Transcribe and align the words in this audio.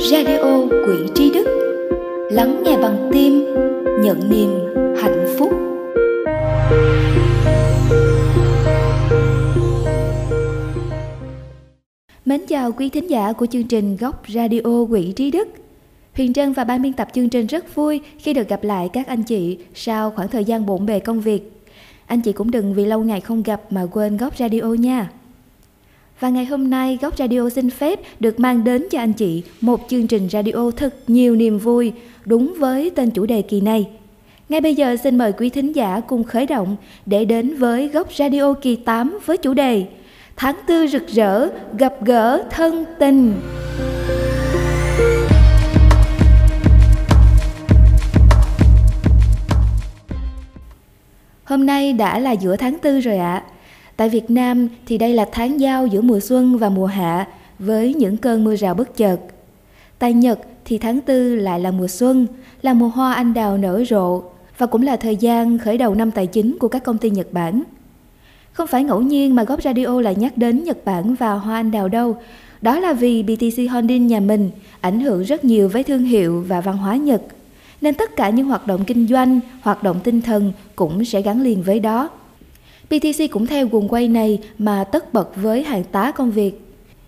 Radio 0.00 0.68
Quỹ 0.86 0.96
Tri 1.14 1.30
Đức 1.30 1.46
Lắng 2.30 2.62
nghe 2.64 2.76
bằng 2.76 3.10
tim, 3.12 3.44
Nhận 4.02 4.30
niềm 4.30 4.50
hạnh 4.96 5.26
phúc 5.38 5.52
Mến 12.24 12.46
chào 12.46 12.72
quý 12.72 12.88
thính 12.88 13.10
giả 13.10 13.32
của 13.32 13.46
chương 13.46 13.64
trình 13.64 13.96
Góc 13.96 14.22
Radio 14.28 14.84
Quỹ 14.88 15.12
Trí 15.12 15.30
Đức 15.30 15.48
Huyền 16.14 16.32
Trân 16.32 16.52
và 16.52 16.64
ban 16.64 16.82
biên 16.82 16.92
tập 16.92 17.08
chương 17.12 17.28
trình 17.28 17.46
rất 17.46 17.74
vui 17.74 18.00
khi 18.18 18.32
được 18.32 18.48
gặp 18.48 18.64
lại 18.64 18.90
các 18.92 19.06
anh 19.06 19.22
chị 19.22 19.58
sau 19.74 20.10
khoảng 20.10 20.28
thời 20.28 20.44
gian 20.44 20.66
bộn 20.66 20.86
bề 20.86 21.00
công 21.00 21.20
việc. 21.20 21.52
Anh 22.06 22.20
chị 22.20 22.32
cũng 22.32 22.50
đừng 22.50 22.74
vì 22.74 22.84
lâu 22.84 23.00
ngày 23.00 23.20
không 23.20 23.42
gặp 23.42 23.60
mà 23.70 23.86
quên 23.92 24.16
Góc 24.16 24.36
Radio 24.36 24.62
nha. 24.62 25.08
Và 26.20 26.28
ngày 26.28 26.44
hôm 26.44 26.70
nay 26.70 26.98
Góc 27.02 27.18
Radio 27.18 27.48
xin 27.50 27.70
phép 27.70 28.00
được 28.20 28.40
mang 28.40 28.64
đến 28.64 28.86
cho 28.90 28.98
anh 28.98 29.12
chị 29.12 29.42
một 29.60 29.80
chương 29.88 30.06
trình 30.06 30.28
radio 30.28 30.70
thật 30.76 30.94
nhiều 31.06 31.36
niềm 31.36 31.58
vui 31.58 31.92
đúng 32.24 32.54
với 32.58 32.90
tên 32.94 33.10
chủ 33.10 33.26
đề 33.26 33.42
kỳ 33.42 33.60
này. 33.60 33.88
Ngay 34.48 34.60
bây 34.60 34.74
giờ 34.74 34.96
xin 34.96 35.18
mời 35.18 35.32
quý 35.32 35.50
thính 35.50 35.72
giả 35.72 36.00
cùng 36.00 36.24
khởi 36.24 36.46
động 36.46 36.76
để 37.06 37.24
đến 37.24 37.56
với 37.56 37.88
Góc 37.88 38.12
Radio 38.14 38.52
kỳ 38.52 38.76
8 38.76 39.18
với 39.26 39.36
chủ 39.36 39.54
đề 39.54 39.86
Tháng 40.36 40.56
tư 40.66 40.86
rực 40.86 41.08
rỡ, 41.08 41.48
gặp 41.78 41.94
gỡ 42.04 42.42
thân 42.50 42.84
tình. 42.98 43.34
Hôm 51.44 51.66
nay 51.66 51.92
đã 51.92 52.18
là 52.18 52.32
giữa 52.32 52.56
tháng 52.56 52.78
tư 52.78 53.00
rồi 53.00 53.18
ạ. 53.18 53.44
À. 53.46 53.57
Tại 53.98 54.08
Việt 54.08 54.30
Nam 54.30 54.68
thì 54.86 54.98
đây 54.98 55.14
là 55.14 55.26
tháng 55.32 55.60
giao 55.60 55.86
giữa 55.86 56.00
mùa 56.00 56.20
xuân 56.20 56.58
và 56.58 56.68
mùa 56.68 56.86
hạ 56.86 57.26
với 57.58 57.94
những 57.94 58.16
cơn 58.16 58.44
mưa 58.44 58.56
rào 58.56 58.74
bất 58.74 58.96
chợt. 58.96 59.16
Tại 59.98 60.12
Nhật 60.12 60.38
thì 60.64 60.78
tháng 60.78 61.00
tư 61.00 61.36
lại 61.36 61.60
là 61.60 61.70
mùa 61.70 61.88
xuân, 61.88 62.26
là 62.62 62.74
mùa 62.74 62.88
hoa 62.88 63.12
anh 63.12 63.34
đào 63.34 63.58
nở 63.58 63.84
rộ 63.88 64.22
và 64.58 64.66
cũng 64.66 64.82
là 64.82 64.96
thời 64.96 65.16
gian 65.16 65.58
khởi 65.58 65.78
đầu 65.78 65.94
năm 65.94 66.10
tài 66.10 66.26
chính 66.26 66.58
của 66.58 66.68
các 66.68 66.84
công 66.84 66.98
ty 66.98 67.10
Nhật 67.10 67.32
Bản. 67.32 67.62
Không 68.52 68.66
phải 68.66 68.84
ngẫu 68.84 69.00
nhiên 69.00 69.34
mà 69.34 69.44
Góc 69.44 69.62
Radio 69.62 70.00
lại 70.00 70.14
nhắc 70.14 70.36
đến 70.36 70.64
Nhật 70.64 70.84
Bản 70.84 71.14
và 71.14 71.32
hoa 71.32 71.54
anh 71.56 71.70
đào 71.70 71.88
đâu. 71.88 72.16
Đó 72.62 72.80
là 72.80 72.92
vì 72.92 73.22
BTC 73.22 73.70
Holding 73.70 74.06
nhà 74.06 74.20
mình 74.20 74.50
ảnh 74.80 75.00
hưởng 75.00 75.22
rất 75.22 75.44
nhiều 75.44 75.68
với 75.68 75.82
thương 75.82 76.02
hiệu 76.02 76.44
và 76.48 76.60
văn 76.60 76.76
hóa 76.76 76.96
Nhật. 76.96 77.22
Nên 77.80 77.94
tất 77.94 78.16
cả 78.16 78.30
những 78.30 78.46
hoạt 78.46 78.66
động 78.66 78.84
kinh 78.84 79.06
doanh, 79.06 79.40
hoạt 79.60 79.82
động 79.82 80.00
tinh 80.04 80.22
thần 80.22 80.52
cũng 80.76 81.04
sẽ 81.04 81.22
gắn 81.22 81.42
liền 81.42 81.62
với 81.62 81.80
đó. 81.80 82.08
PTC 82.88 83.30
cũng 83.30 83.46
theo 83.46 83.68
guồng 83.68 83.88
quay 83.88 84.08
này 84.08 84.38
mà 84.58 84.84
tất 84.84 85.12
bật 85.12 85.36
với 85.36 85.62
hàng 85.62 85.84
tá 85.84 86.12
công 86.12 86.30
việc. 86.30 86.60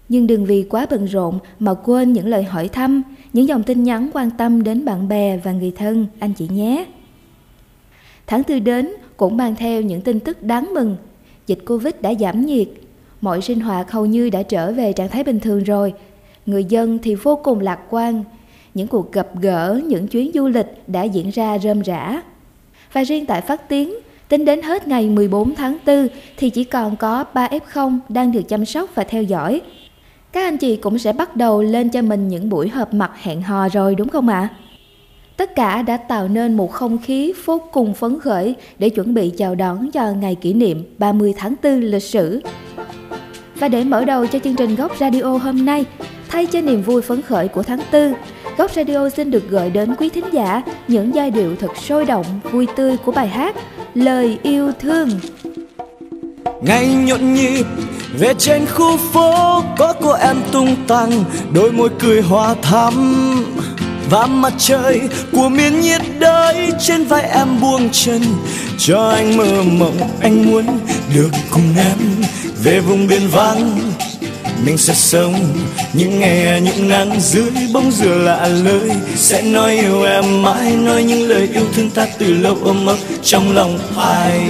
Nhưng 0.08 0.26
đừng 0.26 0.44
vì 0.44 0.62
quá 0.62 0.86
bận 0.90 1.04
rộn 1.04 1.38
mà 1.58 1.74
quên 1.74 2.12
những 2.12 2.26
lời 2.26 2.42
hỏi 2.42 2.68
thăm, 2.68 3.02
những 3.32 3.48
dòng 3.48 3.62
tin 3.62 3.82
nhắn 3.84 4.10
quan 4.14 4.30
tâm 4.30 4.62
đến 4.62 4.84
bạn 4.84 5.08
bè 5.08 5.36
và 5.36 5.52
người 5.52 5.70
thân, 5.70 6.06
anh 6.18 6.32
chị 6.32 6.48
nhé. 6.52 6.86
Tháng 8.26 8.42
tư 8.42 8.58
đến 8.58 8.92
cũng 9.16 9.36
mang 9.36 9.56
theo 9.56 9.82
những 9.82 10.00
tin 10.00 10.20
tức 10.20 10.42
đáng 10.42 10.74
mừng. 10.74 10.96
Dịch 11.46 11.58
Covid 11.66 11.94
đã 12.00 12.14
giảm 12.20 12.46
nhiệt, 12.46 12.68
mọi 13.20 13.42
sinh 13.42 13.60
hoạt 13.60 13.90
hầu 13.90 14.06
như 14.06 14.30
đã 14.30 14.42
trở 14.42 14.72
về 14.72 14.92
trạng 14.92 15.08
thái 15.08 15.24
bình 15.24 15.40
thường 15.40 15.64
rồi. 15.64 15.92
Người 16.46 16.64
dân 16.64 16.98
thì 16.98 17.14
vô 17.14 17.40
cùng 17.44 17.60
lạc 17.60 17.80
quan. 17.90 18.24
Những 18.74 18.86
cuộc 18.86 19.12
gặp 19.12 19.28
gỡ, 19.40 19.80
những 19.86 20.08
chuyến 20.08 20.30
du 20.34 20.48
lịch 20.48 20.66
đã 20.86 21.02
diễn 21.02 21.30
ra 21.30 21.58
rơm 21.58 21.80
rã. 21.80 22.22
Và 22.92 23.04
riêng 23.04 23.26
tại 23.26 23.40
Phát 23.40 23.68
Tiến, 23.68 23.94
Tính 24.30 24.44
đến 24.44 24.62
hết 24.62 24.88
ngày 24.88 25.08
14 25.08 25.54
tháng 25.54 25.78
4 25.86 26.08
thì 26.36 26.50
chỉ 26.50 26.64
còn 26.64 26.96
có 26.96 27.24
3 27.34 27.48
F0 27.48 27.98
đang 28.08 28.32
được 28.32 28.42
chăm 28.48 28.64
sóc 28.64 28.90
và 28.94 29.04
theo 29.04 29.22
dõi. 29.22 29.60
Các 30.32 30.44
anh 30.44 30.58
chị 30.58 30.76
cũng 30.76 30.98
sẽ 30.98 31.12
bắt 31.12 31.36
đầu 31.36 31.62
lên 31.62 31.88
cho 31.88 32.02
mình 32.02 32.28
những 32.28 32.48
buổi 32.48 32.68
họp 32.68 32.94
mặt 32.94 33.10
hẹn 33.22 33.42
hò 33.42 33.68
rồi, 33.68 33.94
đúng 33.94 34.08
không 34.08 34.28
ạ? 34.28 34.40
À? 34.40 34.54
Tất 35.36 35.54
cả 35.54 35.82
đã 35.82 35.96
tạo 35.96 36.28
nên 36.28 36.56
một 36.56 36.72
không 36.72 36.98
khí 36.98 37.32
vô 37.44 37.60
cùng 37.72 37.94
phấn 37.94 38.20
khởi 38.20 38.54
để 38.78 38.88
chuẩn 38.88 39.14
bị 39.14 39.30
chào 39.30 39.54
đón 39.54 39.90
cho 39.90 40.12
ngày 40.12 40.34
kỷ 40.34 40.52
niệm 40.52 40.94
30 40.98 41.34
tháng 41.36 41.54
4 41.62 41.80
lịch 41.80 42.02
sử. 42.02 42.40
Và 43.60 43.68
để 43.68 43.84
mở 43.84 44.04
đầu 44.04 44.26
cho 44.26 44.38
chương 44.44 44.56
trình 44.56 44.76
Góc 44.76 44.92
Radio 45.00 45.22
hôm 45.22 45.64
nay, 45.64 45.84
thay 46.28 46.46
cho 46.46 46.60
niềm 46.60 46.82
vui 46.82 47.02
phấn 47.02 47.22
khởi 47.22 47.48
của 47.48 47.62
tháng 47.62 47.80
4, 47.92 48.14
Góc 48.58 48.70
Radio 48.74 49.08
xin 49.08 49.30
được 49.30 49.42
gửi 49.50 49.70
đến 49.70 49.94
quý 49.98 50.08
thính 50.08 50.24
giả 50.32 50.62
những 50.88 51.14
giai 51.14 51.30
điệu 51.30 51.56
thật 51.56 51.76
sôi 51.76 52.04
động, 52.04 52.26
vui 52.52 52.66
tươi 52.76 52.96
của 52.96 53.12
bài 53.12 53.28
hát 53.28 53.56
Lời 53.94 54.38
yêu 54.42 54.72
thương. 54.80 55.08
Ngày 56.62 56.86
nhộn 56.86 57.34
nhịp 57.34 57.64
về 58.18 58.34
trên 58.38 58.66
khu 58.66 58.96
phố 58.96 59.62
có 59.78 59.94
cô 60.00 60.12
em 60.12 60.36
tung 60.52 60.76
tăng 60.88 61.10
đôi 61.54 61.72
môi 61.72 61.88
cười 61.98 62.22
hoa 62.22 62.54
thắm 62.54 62.94
và 64.10 64.26
mặt 64.26 64.52
trời 64.58 65.00
của 65.32 65.48
miền 65.48 65.80
nhiệt 65.80 66.00
đới 66.18 66.70
trên 66.80 67.04
vai 67.04 67.22
em 67.22 67.60
buông 67.60 67.88
chân 67.92 68.22
cho 68.78 69.08
anh 69.08 69.36
mơ 69.36 69.62
mộng 69.62 69.98
anh 70.20 70.50
muốn 70.50 70.64
được 71.14 71.30
cùng 71.50 71.74
em 71.76 71.98
về 72.62 72.80
vùng 72.80 73.06
biển 73.06 73.28
vắng 73.28 73.92
mình 74.64 74.78
sẽ 74.78 74.94
sống. 74.94 75.34
Những 75.92 76.20
ngày 76.20 76.60
những 76.60 76.88
nắng 76.88 77.20
dưới 77.20 77.50
bóng 77.72 77.90
dừa 77.92 78.14
lạ 78.14 78.48
lời 78.48 78.90
sẽ 79.16 79.42
nói 79.42 79.72
yêu 79.72 80.02
em 80.02 80.42
mãi, 80.42 80.72
nói 80.72 81.02
những 81.02 81.28
lời 81.28 81.48
yêu 81.54 81.64
thương 81.74 81.90
ta 81.90 82.06
từ 82.18 82.34
lâu 82.34 82.58
ôm 82.64 82.86
ấp 82.86 82.96
trong 83.22 83.52
lòng 83.52 83.78
ai. 83.96 84.40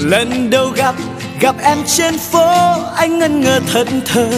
Lần 0.00 0.50
đầu 0.50 0.70
gặp 0.70 0.94
gặp 1.40 1.56
em 1.62 1.78
trên 1.86 2.18
phố, 2.18 2.48
anh 2.96 3.18
ngân 3.18 3.40
ngơ 3.40 3.60
thẫn 3.72 4.00
thờ 4.04 4.28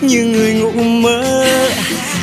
như 0.00 0.24
người 0.24 0.54
ngủ 0.54 0.82
mơ 0.82 1.46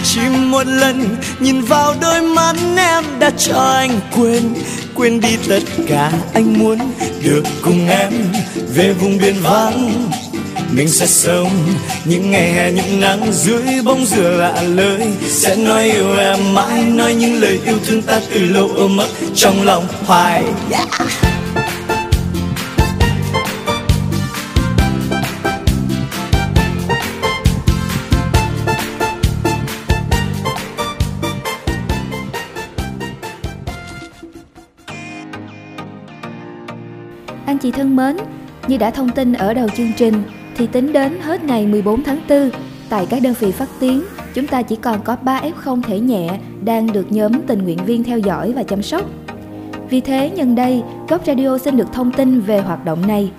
chỉ 0.03 0.21
một 0.29 0.67
lần 0.67 1.17
nhìn 1.39 1.61
vào 1.61 1.95
đôi 2.01 2.21
mắt 2.21 2.55
em 2.77 3.03
đã 3.19 3.29
cho 3.37 3.55
anh 3.55 3.99
quên. 4.15 4.53
Quên 4.95 5.19
đi 5.19 5.37
tất 5.49 5.63
cả 5.87 6.11
anh 6.33 6.59
muốn 6.59 6.77
được 7.23 7.43
cùng 7.61 7.87
em 7.87 8.13
về 8.75 8.93
vùng 8.93 9.17
biển 9.17 9.35
vắng. 9.41 10.09
Mình 10.71 10.89
sẽ 10.89 11.07
sống 11.07 11.49
những 12.05 12.31
ngày 12.31 12.53
hè, 12.53 12.71
những 12.71 13.01
nắng 13.01 13.31
dưới 13.33 13.81
bóng 13.85 14.05
dừa 14.05 14.29
lạ 14.29 14.61
lời. 14.61 15.07
Sẽ 15.27 15.55
nói 15.55 15.83
yêu 15.83 16.17
em 16.17 16.53
mãi, 16.53 16.81
nói 16.81 17.15
những 17.15 17.41
lời 17.41 17.59
yêu 17.65 17.77
thương 17.85 18.01
ta 18.01 18.19
từ 18.33 18.39
lâu 18.39 18.71
ôm 18.75 18.97
ấp 18.97 19.07
trong 19.35 19.65
lòng 19.65 19.87
hoài. 20.05 20.43
Yeah. 20.71 20.87
Chị 37.67 37.71
thân 37.71 37.95
mến, 37.95 38.17
như 38.67 38.77
đã 38.77 38.91
thông 38.91 39.09
tin 39.09 39.33
ở 39.33 39.53
đầu 39.53 39.67
chương 39.77 39.91
trình 39.97 40.23
thì 40.57 40.67
tính 40.67 40.93
đến 40.93 41.17
hết 41.21 41.43
ngày 41.43 41.67
14 41.67 42.03
tháng 42.03 42.19
4, 42.29 42.49
tại 42.89 43.05
các 43.09 43.21
đơn 43.21 43.33
vị 43.39 43.51
phát 43.51 43.69
tiến, 43.79 44.03
chúng 44.33 44.47
ta 44.47 44.61
chỉ 44.61 44.75
còn 44.75 45.01
có 45.03 45.15
3 45.15 45.41
F0 45.41 45.81
thể 45.81 45.99
nhẹ 45.99 46.39
đang 46.63 46.93
được 46.93 47.11
nhóm 47.11 47.31
tình 47.47 47.63
nguyện 47.63 47.85
viên 47.85 48.03
theo 48.03 48.19
dõi 48.19 48.53
và 48.55 48.63
chăm 48.63 48.81
sóc. 48.81 49.05
Vì 49.89 50.01
thế, 50.01 50.29
nhân 50.29 50.55
đây, 50.55 50.83
Góc 51.09 51.25
Radio 51.25 51.57
xin 51.57 51.77
được 51.77 51.93
thông 51.93 52.11
tin 52.11 52.41
về 52.41 52.61
hoạt 52.61 52.85
động 52.85 53.07
này. 53.07 53.31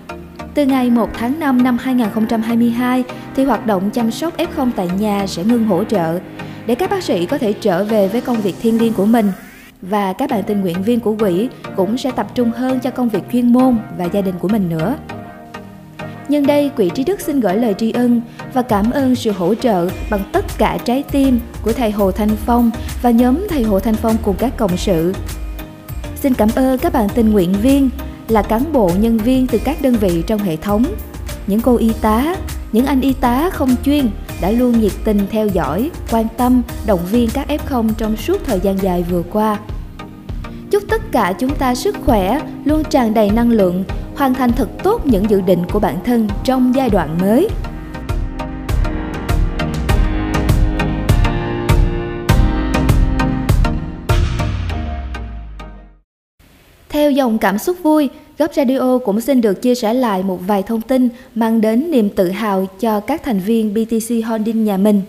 Từ 0.55 0.66
ngày 0.66 0.91
1 0.91 1.10
tháng 1.15 1.41
5 1.41 1.62
năm 1.62 1.78
2022 1.78 3.05
thì 3.37 3.45
hoạt 3.45 3.66
động 3.66 3.91
chăm 3.91 4.10
sóc 4.10 4.37
F0 4.37 4.71
tại 4.77 4.89
nhà 4.99 5.27
sẽ 5.27 5.45
ngưng 5.45 5.65
hỗ 5.65 5.84
trợ 5.84 6.19
để 6.66 6.75
các 6.75 6.91
bác 6.91 7.03
sĩ 7.03 7.27
có 7.27 7.39
thể 7.39 7.53
trở 7.53 7.84
về 7.84 8.09
với 8.09 8.21
công 8.21 8.41
việc 8.41 8.55
thiên 8.60 8.81
liêng 8.81 8.93
của 8.93 9.06
mình 9.06 9.31
và 9.83 10.12
các 10.12 10.31
bạn 10.31 10.43
tình 10.47 10.61
nguyện 10.61 10.83
viên 10.83 11.00
của 11.00 11.16
quỹ 11.19 11.49
cũng 11.77 11.99
sẽ 11.99 12.11
tập 12.11 12.27
trung 12.34 12.50
hơn 12.50 12.81
cho 12.81 12.91
công 12.91 13.09
việc 13.09 13.22
chuyên 13.33 13.53
môn 13.53 13.78
và 13.99 14.05
gia 14.05 14.21
đình 14.21 14.34
của 14.39 14.49
mình 14.49 14.69
nữa. 14.69 14.97
Nhân 16.28 16.47
đây, 16.47 16.71
Quỹ 16.77 16.91
Trí 16.94 17.05
Đức 17.05 17.21
xin 17.21 17.41
gửi 17.41 17.56
lời 17.56 17.75
tri 17.78 17.93
ân 17.93 18.21
và 18.55 18.62
cảm 18.62 18.91
ơn 18.91 19.15
sự 19.15 19.31
hỗ 19.33 19.55
trợ 19.55 19.89
bằng 20.10 20.21
tất 20.33 20.45
cả 20.59 20.78
trái 20.84 21.04
tim 21.10 21.41
của 21.63 21.72
thầy 21.72 21.91
Hồ 21.91 22.13
Thanh 22.13 22.36
Phong 22.47 22.71
và 23.03 23.10
nhóm 23.10 23.47
thầy 23.51 23.63
Hồ 23.63 23.80
Thanh 23.80 23.95
Phong 23.95 24.16
cùng 24.22 24.36
các 24.39 24.57
cộng 24.57 24.77
sự. 24.77 25.15
Xin 26.16 26.34
cảm 26.34 26.48
ơn 26.54 26.78
các 26.78 26.92
bạn 26.92 27.09
tình 27.15 27.30
nguyện 27.30 27.53
viên 27.63 27.91
là 28.28 28.42
cán 28.42 28.72
bộ 28.72 28.91
nhân 29.01 29.19
viên 29.19 29.47
từ 29.47 29.59
các 29.65 29.83
đơn 29.83 29.95
vị 29.95 30.22
trong 30.27 30.41
hệ 30.41 30.57
thống, 30.57 30.84
những 31.47 31.60
cô 31.60 31.77
y 31.77 31.92
tá, 32.01 32.36
những 32.72 32.86
anh 32.86 33.01
y 33.01 33.13
tá 33.13 33.51
không 33.53 33.75
chuyên 33.84 34.10
đã 34.41 34.51
luôn 34.51 34.81
nhiệt 34.81 34.93
tình 35.05 35.27
theo 35.31 35.47
dõi, 35.47 35.91
quan 36.11 36.27
tâm, 36.37 36.63
động 36.87 37.01
viên 37.11 37.31
các 37.31 37.49
F0 37.49 37.89
trong 37.99 38.17
suốt 38.17 38.45
thời 38.45 38.61
gian 38.61 38.79
dài 38.83 39.05
vừa 39.11 39.23
qua. 39.23 39.59
Chúc 40.71 40.83
tất 40.89 41.03
cả 41.13 41.33
chúng 41.39 41.55
ta 41.55 41.75
sức 41.75 41.97
khỏe, 42.05 42.41
luôn 42.65 42.83
tràn 42.91 43.15
đầy 43.15 43.31
năng 43.31 43.51
lượng 43.51 43.85
hoàn 44.17 44.35
thành 44.35 44.53
thật 44.53 44.69
tốt 44.83 45.07
những 45.07 45.31
dự 45.31 45.41
định 45.41 45.63
của 45.73 45.81
bản 45.81 45.97
thân 46.05 46.29
trong 46.45 46.75
giai 46.75 46.91
đoạn 46.91 47.19
mới 47.21 47.49
Theo 56.89 57.11
dòng 57.11 57.39
cảm 57.39 57.59
xúc 57.59 57.77
vui, 57.83 58.11
Góc 58.39 58.55
Radio 58.55 58.99
cũng 58.99 59.21
xin 59.21 59.41
được 59.41 59.63
chia 59.63 59.75
sẻ 59.75 59.95
lại 59.95 60.23
một 60.23 60.39
vài 60.47 60.63
thông 60.63 60.81
tin 60.81 61.09
mang 61.35 61.61
đến 61.61 61.91
niềm 61.91 62.11
tự 62.11 62.31
hào 62.31 62.67
cho 62.81 63.01
các 63.01 63.23
thành 63.23 63.41
viên 63.41 63.75
BTC 63.75 64.27
Holding 64.27 64.65
nhà 64.65 64.77
mình. 64.77 65.03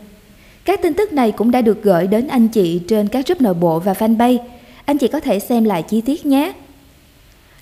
Các 0.66 0.82
tin 0.82 0.94
tức 0.94 1.14
này 1.14 1.32
cũng 1.32 1.52
đã 1.52 1.62
được 1.62 1.84
gửi 1.84 2.08
đến 2.08 2.28
anh 2.28 2.48
chị 2.48 2.82
trên 2.88 3.08
các 3.08 3.28
group 3.28 3.42
nội 3.42 3.54
bộ 3.54 3.80
và 3.80 3.94
fanpage. 3.94 4.38
Anh 4.86 4.98
chị 4.98 5.08
có 5.08 5.20
thể 5.20 5.40
xem 5.40 5.64
lại 5.64 5.84
chi 5.84 6.02
tiết 6.02 6.26
nhé. 6.26 6.54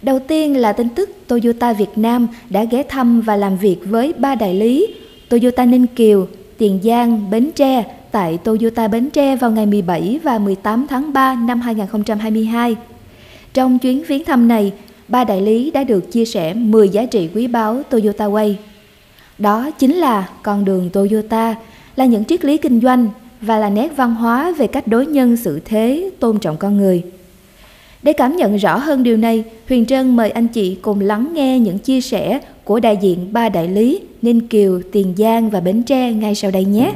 Đầu 0.02 0.20
tiên 0.20 0.58
là 0.58 0.74
tin 0.74 0.90
tức 0.90 1.10
Toyota 1.28 1.74
Việt 1.74 1.90
Nam 1.96 2.28
đã 2.50 2.64
ghé 2.64 2.84
thăm 2.84 3.22
và 3.22 3.36
làm 3.36 3.58
việc 3.58 3.78
với 3.86 4.14
ba 4.14 4.36
đại 4.36 4.54
lý 4.54 4.88
Toyota 5.30 5.66
Ninh 5.66 5.88
Kiều, 5.88 6.28
Tiền 6.58 6.80
Giang, 6.84 7.30
Bến 7.30 7.52
Tre 7.56 7.84
tại 8.12 8.38
Toyota 8.38 8.88
Bến 8.88 9.10
Tre 9.10 9.36
vào 9.36 9.52
ngày 9.52 9.66
17 9.66 10.20
và 10.24 10.38
18 10.38 10.86
tháng 10.90 11.14
3 11.14 11.36
năm 11.36 11.62
2022. 11.62 12.76
Trong 13.54 13.80
chuyến 13.80 14.04
viếng 14.08 14.26
thăm 14.26 14.48
này, 14.48 14.72
ba 15.08 15.24
đại 15.24 15.42
lý 15.42 15.72
đã 15.72 15.84
được 15.84 16.12
chia 16.12 16.26
sẻ 16.26 16.54
10 16.54 16.90
giá 16.90 17.06
trị 17.06 17.30
quý 17.36 17.48
báu 17.48 17.84
Toyota 17.90 18.26
Way. 18.26 18.54
Đó 19.38 19.72
chính 19.72 19.96
là 19.96 20.30
con 20.44 20.66
đường 20.66 20.90
Toyota, 20.90 21.56
là 21.96 22.06
những 22.06 22.26
triết 22.26 22.46
lý 22.46 22.58
kinh 22.58 22.82
doanh 22.82 23.08
và 23.42 23.58
là 23.58 23.70
nét 23.70 23.92
văn 23.96 24.16
hóa 24.16 24.54
về 24.58 24.68
cách 24.68 24.88
đối 24.88 25.06
nhân 25.06 25.38
xử 25.38 25.60
thế, 25.66 26.10
tôn 26.20 26.40
trọng 26.40 26.58
con 26.58 26.78
người. 26.78 27.04
Để 28.04 28.14
cảm 28.14 28.36
nhận 28.36 28.56
rõ 28.56 28.78
hơn 28.78 29.04
điều 29.04 29.18
này, 29.18 29.44
Huyền 29.70 29.86
Trân 29.86 30.16
mời 30.16 30.30
anh 30.30 30.48
chị 30.48 30.78
cùng 30.82 31.02
lắng 31.02 31.30
nghe 31.34 31.60
những 31.60 31.80
chia 31.80 32.02
sẻ 32.02 32.40
của 32.64 32.80
đại 32.80 32.98
diện 33.02 33.34
ba 33.34 33.50
đại 33.50 33.68
lý 33.68 34.02
Ninh 34.22 34.48
Kiều, 34.48 34.82
Tiền 34.92 35.14
Giang 35.18 35.50
và 35.50 35.60
Bến 35.60 35.84
Tre 35.84 36.12
ngay 36.14 36.36
sau 36.36 36.52
đây 36.52 36.66
nhé. 36.66 36.94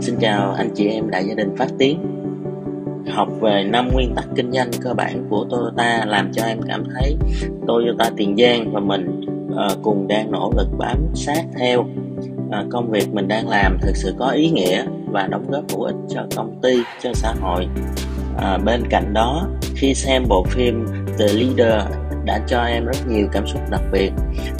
Xin 0.00 0.14
chào 0.20 0.52
anh 0.52 0.70
chị 0.74 0.86
em 0.86 1.10
đại 1.10 1.24
gia 1.28 1.34
đình 1.34 1.56
Phát 1.56 1.68
Tiến 1.78 1.98
Học 3.12 3.28
về 3.40 3.64
năm 3.64 3.88
nguyên 3.92 4.14
tắc 4.14 4.24
kinh 4.36 4.52
doanh 4.52 4.70
cơ 4.82 4.94
bản 4.94 5.26
của 5.30 5.46
Toyota 5.50 6.04
làm 6.06 6.32
cho 6.32 6.42
em 6.44 6.58
cảm 6.68 6.84
thấy 6.94 7.16
Toyota 7.66 8.10
Tiền 8.16 8.36
Giang 8.36 8.72
và 8.72 8.80
mình 8.80 9.20
uh, 9.50 9.82
cùng 9.82 10.08
đang 10.08 10.30
nỗ 10.30 10.52
lực 10.56 10.68
bám 10.78 10.98
sát 11.14 11.42
theo 11.58 11.80
uh, 11.80 12.70
công 12.70 12.90
việc 12.90 13.08
mình 13.12 13.28
đang 13.28 13.48
làm 13.48 13.78
thực 13.82 13.96
sự 13.96 14.14
có 14.18 14.30
ý 14.30 14.50
nghĩa 14.50 14.84
và 15.06 15.26
đóng 15.26 15.50
góp 15.50 15.64
hữu 15.70 15.82
ích 15.82 15.96
cho 16.08 16.26
công 16.36 16.60
ty, 16.62 16.82
cho 17.02 17.10
xã 17.14 17.34
hội. 17.40 17.66
Uh, 18.36 18.64
bên 18.64 18.82
cạnh 18.90 19.12
đó 19.14 19.48
khi 19.76 19.94
xem 19.94 20.24
bộ 20.28 20.44
phim 20.44 20.86
The 21.18 21.26
Leader 21.28 21.82
đã 22.24 22.40
cho 22.46 22.62
em 22.62 22.84
rất 22.84 22.96
nhiều 23.08 23.28
cảm 23.32 23.46
xúc 23.46 23.60
đặc 23.70 23.82
biệt 23.92 24.12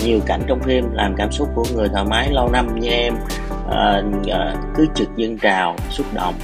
nhiều 0.05 0.21
cảnh 0.27 0.41
trong 0.47 0.61
phim 0.61 0.93
làm 0.93 1.15
cảm 1.17 1.33
xúc 1.33 1.49
của 1.55 1.65
người 1.75 1.89
thợ 1.89 2.05
máy 2.05 2.33
lâu 2.33 2.49
năm 2.49 2.81
như 2.81 2.89
em 2.89 3.15
uh, 3.15 4.05
uh, 4.21 4.59
cứ 4.77 4.87
trực 4.95 5.17
dân 5.17 5.39
trào 5.39 5.77
xúc 5.91 6.07
động 6.15 6.35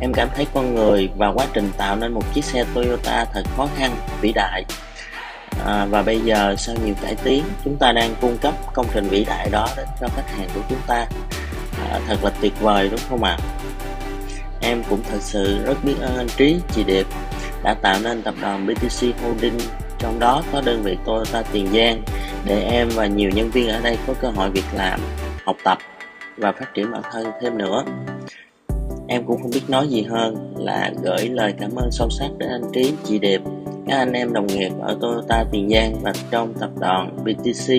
em 0.00 0.12
cảm 0.12 0.28
thấy 0.34 0.46
con 0.54 0.74
người 0.74 1.10
và 1.16 1.28
quá 1.28 1.46
trình 1.52 1.70
tạo 1.76 1.96
nên 1.96 2.12
một 2.12 2.34
chiếc 2.34 2.44
xe 2.44 2.64
Toyota 2.74 3.24
thật 3.24 3.42
khó 3.56 3.68
khăn 3.76 3.96
vĩ 4.20 4.32
đại 4.34 4.64
à, 5.66 5.86
và 5.90 6.02
bây 6.02 6.20
giờ 6.20 6.54
sau 6.58 6.76
nhiều 6.84 6.94
cải 7.02 7.14
tiến 7.24 7.44
chúng 7.64 7.76
ta 7.76 7.92
đang 7.92 8.14
cung 8.20 8.38
cấp 8.38 8.54
công 8.72 8.86
trình 8.94 9.08
vĩ 9.08 9.24
đại 9.24 9.48
đó 9.50 9.68
đến 9.76 9.86
cho 10.00 10.08
khách 10.16 10.36
hàng 10.36 10.48
của 10.54 10.60
chúng 10.68 10.80
ta 10.86 11.06
à, 11.90 12.00
thật 12.06 12.16
là 12.22 12.30
tuyệt 12.40 12.60
vời 12.60 12.88
đúng 12.88 13.00
không 13.08 13.24
ạ 13.24 13.38
à? 13.38 13.44
Em 14.60 14.82
cũng 14.90 15.00
thật 15.10 15.18
sự 15.20 15.64
rất 15.64 15.84
biết 15.84 15.94
ơn 16.00 16.16
anh 16.16 16.28
Trí, 16.36 16.60
chị 16.74 16.84
Điệp 16.84 17.06
đã 17.62 17.74
tạo 17.74 17.98
nên 18.02 18.22
tập 18.22 18.34
đoàn 18.40 18.66
BTC 18.66 19.22
Holding 19.22 19.58
trong 19.98 20.18
đó 20.18 20.42
có 20.52 20.60
đơn 20.60 20.82
vị 20.82 20.96
Toyota 21.06 21.42
Tiền 21.52 21.66
Giang 21.74 22.02
để 22.44 22.62
em 22.62 22.88
và 22.88 23.06
nhiều 23.06 23.30
nhân 23.30 23.50
viên 23.50 23.68
ở 23.68 23.80
đây 23.80 23.98
có 24.06 24.14
cơ 24.20 24.28
hội 24.28 24.50
việc 24.50 24.64
làm, 24.74 25.00
học 25.44 25.56
tập 25.64 25.78
và 26.36 26.52
phát 26.52 26.74
triển 26.74 26.92
bản 26.92 27.02
thân 27.12 27.26
thêm 27.42 27.58
nữa. 27.58 27.84
Em 29.08 29.24
cũng 29.26 29.42
không 29.42 29.50
biết 29.50 29.62
nói 29.68 29.88
gì 29.88 30.02
hơn 30.02 30.54
là 30.58 30.92
gửi 31.02 31.28
lời 31.28 31.54
cảm 31.60 31.74
ơn 31.76 31.90
sâu 31.90 32.10
sắc 32.10 32.28
đến 32.38 32.48
anh 32.48 32.70
Trí, 32.72 32.94
chị 33.04 33.18
Điệp, 33.18 33.40
các 33.86 33.96
anh 33.96 34.12
em 34.12 34.32
đồng 34.32 34.46
nghiệp 34.46 34.70
ở 34.80 34.98
Toyota 35.00 35.44
Tiền 35.52 35.68
Giang 35.70 35.94
và 36.02 36.12
trong 36.30 36.54
tập 36.54 36.70
đoàn 36.80 37.16
BTC. 37.24 37.74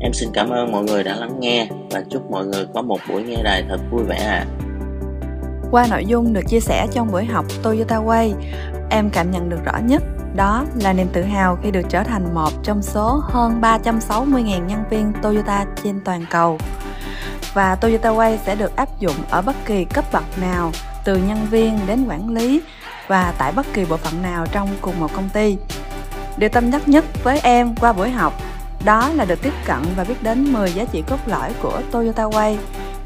Em 0.00 0.12
xin 0.12 0.28
cảm 0.32 0.50
ơn 0.50 0.72
mọi 0.72 0.84
người 0.84 1.04
đã 1.04 1.16
lắng 1.16 1.40
nghe 1.40 1.68
và 1.90 2.02
chúc 2.10 2.30
mọi 2.30 2.46
người 2.46 2.66
có 2.74 2.82
một 2.82 2.98
buổi 3.08 3.22
nghe 3.22 3.42
đài 3.42 3.64
thật 3.68 3.80
vui 3.90 4.04
vẻ 4.04 4.16
ạ. 4.16 4.46
À. 4.46 4.50
Qua 5.70 5.86
nội 5.90 6.04
dung 6.06 6.32
được 6.32 6.42
chia 6.48 6.60
sẻ 6.60 6.86
trong 6.92 7.08
buổi 7.12 7.24
học 7.24 7.44
Toyota 7.62 7.96
Way, 7.96 8.32
em 8.90 9.10
cảm 9.10 9.30
nhận 9.30 9.48
được 9.48 9.64
rõ 9.64 9.78
nhất 9.84 10.02
đó 10.36 10.64
là 10.82 10.92
niềm 10.92 11.06
tự 11.12 11.22
hào 11.22 11.58
khi 11.62 11.70
được 11.70 11.86
trở 11.88 12.02
thành 12.02 12.34
một 12.34 12.50
trong 12.62 12.82
số 12.82 13.20
hơn 13.24 13.60
360.000 13.60 14.66
nhân 14.66 14.84
viên 14.90 15.12
Toyota 15.22 15.64
trên 15.84 16.00
toàn 16.04 16.24
cầu. 16.30 16.58
Và 17.54 17.74
Toyota 17.74 18.10
Way 18.10 18.36
sẽ 18.46 18.54
được 18.54 18.76
áp 18.76 18.88
dụng 19.00 19.16
ở 19.30 19.42
bất 19.42 19.56
kỳ 19.64 19.84
cấp 19.84 20.04
bậc 20.12 20.24
nào, 20.40 20.72
từ 21.04 21.16
nhân 21.16 21.46
viên 21.50 21.78
đến 21.86 22.06
quản 22.08 22.28
lý 22.28 22.62
và 23.08 23.34
tại 23.38 23.52
bất 23.52 23.66
kỳ 23.72 23.84
bộ 23.84 23.96
phận 23.96 24.22
nào 24.22 24.46
trong 24.52 24.68
cùng 24.80 25.00
một 25.00 25.12
công 25.14 25.28
ty. 25.28 25.56
Điều 26.36 26.48
tâm 26.48 26.70
đắc 26.70 26.88
nhất 26.88 27.04
với 27.24 27.40
em 27.42 27.74
qua 27.74 27.92
buổi 27.92 28.10
học 28.10 28.42
đó 28.84 29.10
là 29.14 29.24
được 29.24 29.42
tiếp 29.42 29.52
cận 29.66 29.78
và 29.96 30.04
biết 30.04 30.22
đến 30.22 30.52
10 30.52 30.72
giá 30.72 30.84
trị 30.92 31.02
cốt 31.08 31.18
lõi 31.26 31.52
của 31.62 31.80
Toyota 31.90 32.24
Way. 32.24 32.56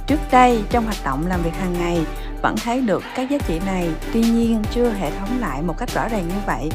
Trước 0.07 0.21
đây, 0.31 0.63
trong 0.71 0.85
hoạt 0.85 0.97
động 1.05 1.27
làm 1.27 1.43
việc 1.43 1.55
hàng 1.61 1.73
ngày, 1.73 2.05
vẫn 2.43 2.57
thấy 2.65 2.81
được 2.81 3.03
các 3.15 3.31
giá 3.31 3.39
trị 3.47 3.61
này 3.67 3.89
tuy 4.13 4.21
nhiên 4.21 4.63
chưa 4.71 4.91
hệ 4.91 5.11
thống 5.11 5.41
lại 5.41 5.63
một 5.63 5.79
cách 5.79 5.95
rõ 5.95 6.09
ràng 6.09 6.29
như 6.29 6.35
vậy 6.47 6.71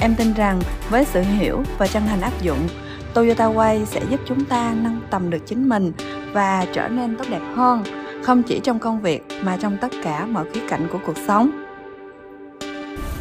em 0.00 0.14
tin 0.14 0.32
rằng 0.32 0.60
với 0.90 1.04
sự 1.04 1.22
hiểu 1.22 1.62
và 1.78 1.86
chân 1.86 2.06
thành 2.06 2.20
áp 2.20 2.42
dụng 2.42 2.68
toyota 3.14 3.46
way 3.46 3.84
sẽ 3.84 4.00
giúp 4.10 4.20
chúng 4.26 4.44
ta 4.44 4.74
nâng 4.82 5.00
tầm 5.10 5.30
được 5.30 5.46
chính 5.46 5.68
mình 5.68 5.92
và 6.32 6.66
trở 6.72 6.88
nên 6.88 7.16
tốt 7.16 7.24
đẹp 7.30 7.42
hơn 7.54 7.84
không 8.22 8.42
chỉ 8.42 8.60
trong 8.60 8.78
công 8.78 9.00
việc 9.00 9.26
mà 9.42 9.56
trong 9.56 9.76
tất 9.80 9.92
cả 10.04 10.26
mọi 10.26 10.44
khía 10.52 10.60
cạnh 10.68 10.88
của 10.92 10.98
cuộc 11.06 11.16
sống 11.26 11.50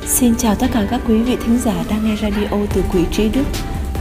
Xin 0.10 0.36
chào 0.36 0.56
tất 0.56 0.68
cả 0.74 0.88
các 0.90 1.02
quý 1.08 1.22
vị 1.22 1.38
thính 1.46 1.58
giả 1.58 1.74
đang 1.90 2.06
nghe 2.06 2.16
radio 2.16 2.58
từ 2.74 2.84
Quỹ 2.92 3.06
Trí 3.12 3.30
Đức. 3.30 3.44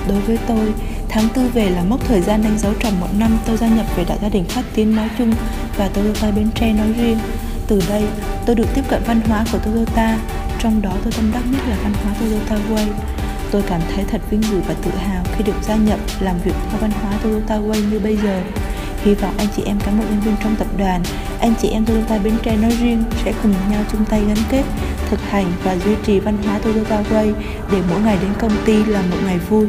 Đối 0.09 0.21
với 0.21 0.39
tôi, 0.49 0.73
tháng 1.09 1.29
tư 1.35 1.43
về 1.55 1.71
là 1.71 1.85
mốc 1.89 2.05
thời 2.09 2.21
gian 2.21 2.43
đánh 2.43 2.59
dấu 2.59 2.73
tròn 2.81 2.93
một 3.01 3.07
năm 3.19 3.39
tôi 3.47 3.57
gia 3.57 3.69
nhập 3.69 3.87
về 3.97 4.05
đại 4.09 4.19
gia 4.23 4.29
đình 4.29 4.45
phát 4.45 4.63
tiến 4.75 4.97
nói 4.97 5.09
chung 5.19 5.33
và 5.77 5.89
Toyota 5.89 6.31
Bến 6.31 6.49
Tre 6.55 6.73
nói 6.73 6.93
riêng. 6.99 7.19
Từ 7.67 7.83
đây, 7.89 8.05
tôi 8.47 8.57
được 8.57 8.67
tiếp 8.75 8.83
cận 8.89 9.03
văn 9.07 9.21
hóa 9.21 9.45
của 9.53 9.59
Toyota, 9.59 10.19
trong 10.59 10.83
đó 10.83 10.91
tôi 11.05 11.13
tâm 11.17 11.31
đắc 11.35 11.43
nhất 11.53 11.61
là 11.69 11.77
văn 11.83 11.93
hóa 12.05 12.15
Toyota 12.21 12.57
Way. 12.71 12.87
Tôi 13.51 13.63
cảm 13.67 13.81
thấy 13.95 14.05
thật 14.05 14.21
vinh 14.31 14.43
dự 14.43 14.61
và 14.69 14.75
tự 14.85 14.91
hào 14.91 15.25
khi 15.37 15.45
được 15.45 15.63
gia 15.63 15.77
nhập 15.77 15.99
làm 16.21 16.37
việc 16.45 16.55
theo 16.71 16.81
văn 16.81 16.91
hóa 16.91 17.13
Toyota 17.23 17.59
Way 17.59 17.91
như 17.91 17.99
bây 17.99 18.17
giờ. 18.17 18.41
Hy 19.05 19.15
vọng 19.15 19.35
anh 19.39 19.47
chị 19.57 19.63
em 19.67 19.81
cán 19.81 19.99
bộ 19.99 20.05
nhân 20.11 20.21
viên 20.21 20.35
trong 20.43 20.57
tập 20.57 20.67
đoàn, 20.79 21.03
anh 21.41 21.55
chị 21.63 21.69
em 21.69 21.85
Toyota 21.85 22.19
Bến 22.19 22.35
Tre 22.43 22.57
nói 22.57 22.71
riêng 22.81 23.05
sẽ 23.25 23.33
cùng 23.43 23.55
nhau 23.71 23.85
chung 23.93 24.05
tay 24.05 24.23
gắn 24.29 24.37
kết, 24.51 24.63
thực 25.11 25.21
hành 25.21 25.53
và 25.65 25.77
duy 25.77 25.95
trì 26.05 26.21
văn 26.21 26.37
hóa 26.45 26.59
Toyota 26.59 27.03
Way 27.11 27.33
để 27.73 27.79
mỗi 27.91 28.01
ngày 28.01 28.19
đến 28.23 28.31
công 28.39 28.53
ty 28.65 28.85
là 28.85 29.03
một 29.03 29.17
ngày 29.27 29.39
vui. 29.39 29.67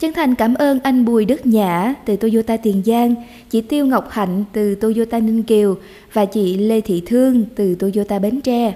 Chân 0.00 0.12
thành 0.12 0.34
cảm 0.34 0.54
ơn 0.54 0.80
anh 0.82 1.04
Bùi 1.04 1.24
Đức 1.24 1.46
Nhã 1.46 1.94
từ 2.04 2.16
Toyota 2.16 2.56
Tiền 2.56 2.82
Giang, 2.86 3.14
chị 3.50 3.60
Tiêu 3.60 3.86
Ngọc 3.86 4.10
Hạnh 4.10 4.44
từ 4.52 4.74
Toyota 4.74 5.18
Ninh 5.18 5.42
Kiều 5.42 5.76
và 6.12 6.24
chị 6.24 6.56
Lê 6.56 6.80
Thị 6.80 7.02
Thương 7.06 7.44
từ 7.54 7.74
Toyota 7.74 8.18
Bến 8.18 8.40
Tre. 8.40 8.74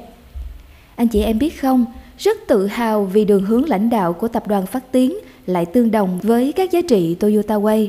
Anh 0.97 1.09
chị 1.09 1.23
em 1.23 1.39
biết 1.39 1.61
không, 1.61 1.85
rất 2.19 2.37
tự 2.47 2.67
hào 2.67 3.05
vì 3.05 3.25
đường 3.25 3.45
hướng 3.45 3.69
lãnh 3.69 3.91
đạo 3.91 4.13
của 4.13 4.29
tập 4.29 4.49
đoàn 4.49 4.67
Phát 4.67 4.93
Tiến 4.93 5.17
lại 5.47 5.67
tương 5.67 5.91
đồng 5.91 6.19
với 6.23 6.53
các 6.53 6.71
giá 6.71 6.81
trị 6.89 7.15
Toyota 7.15 7.55
Way. 7.55 7.89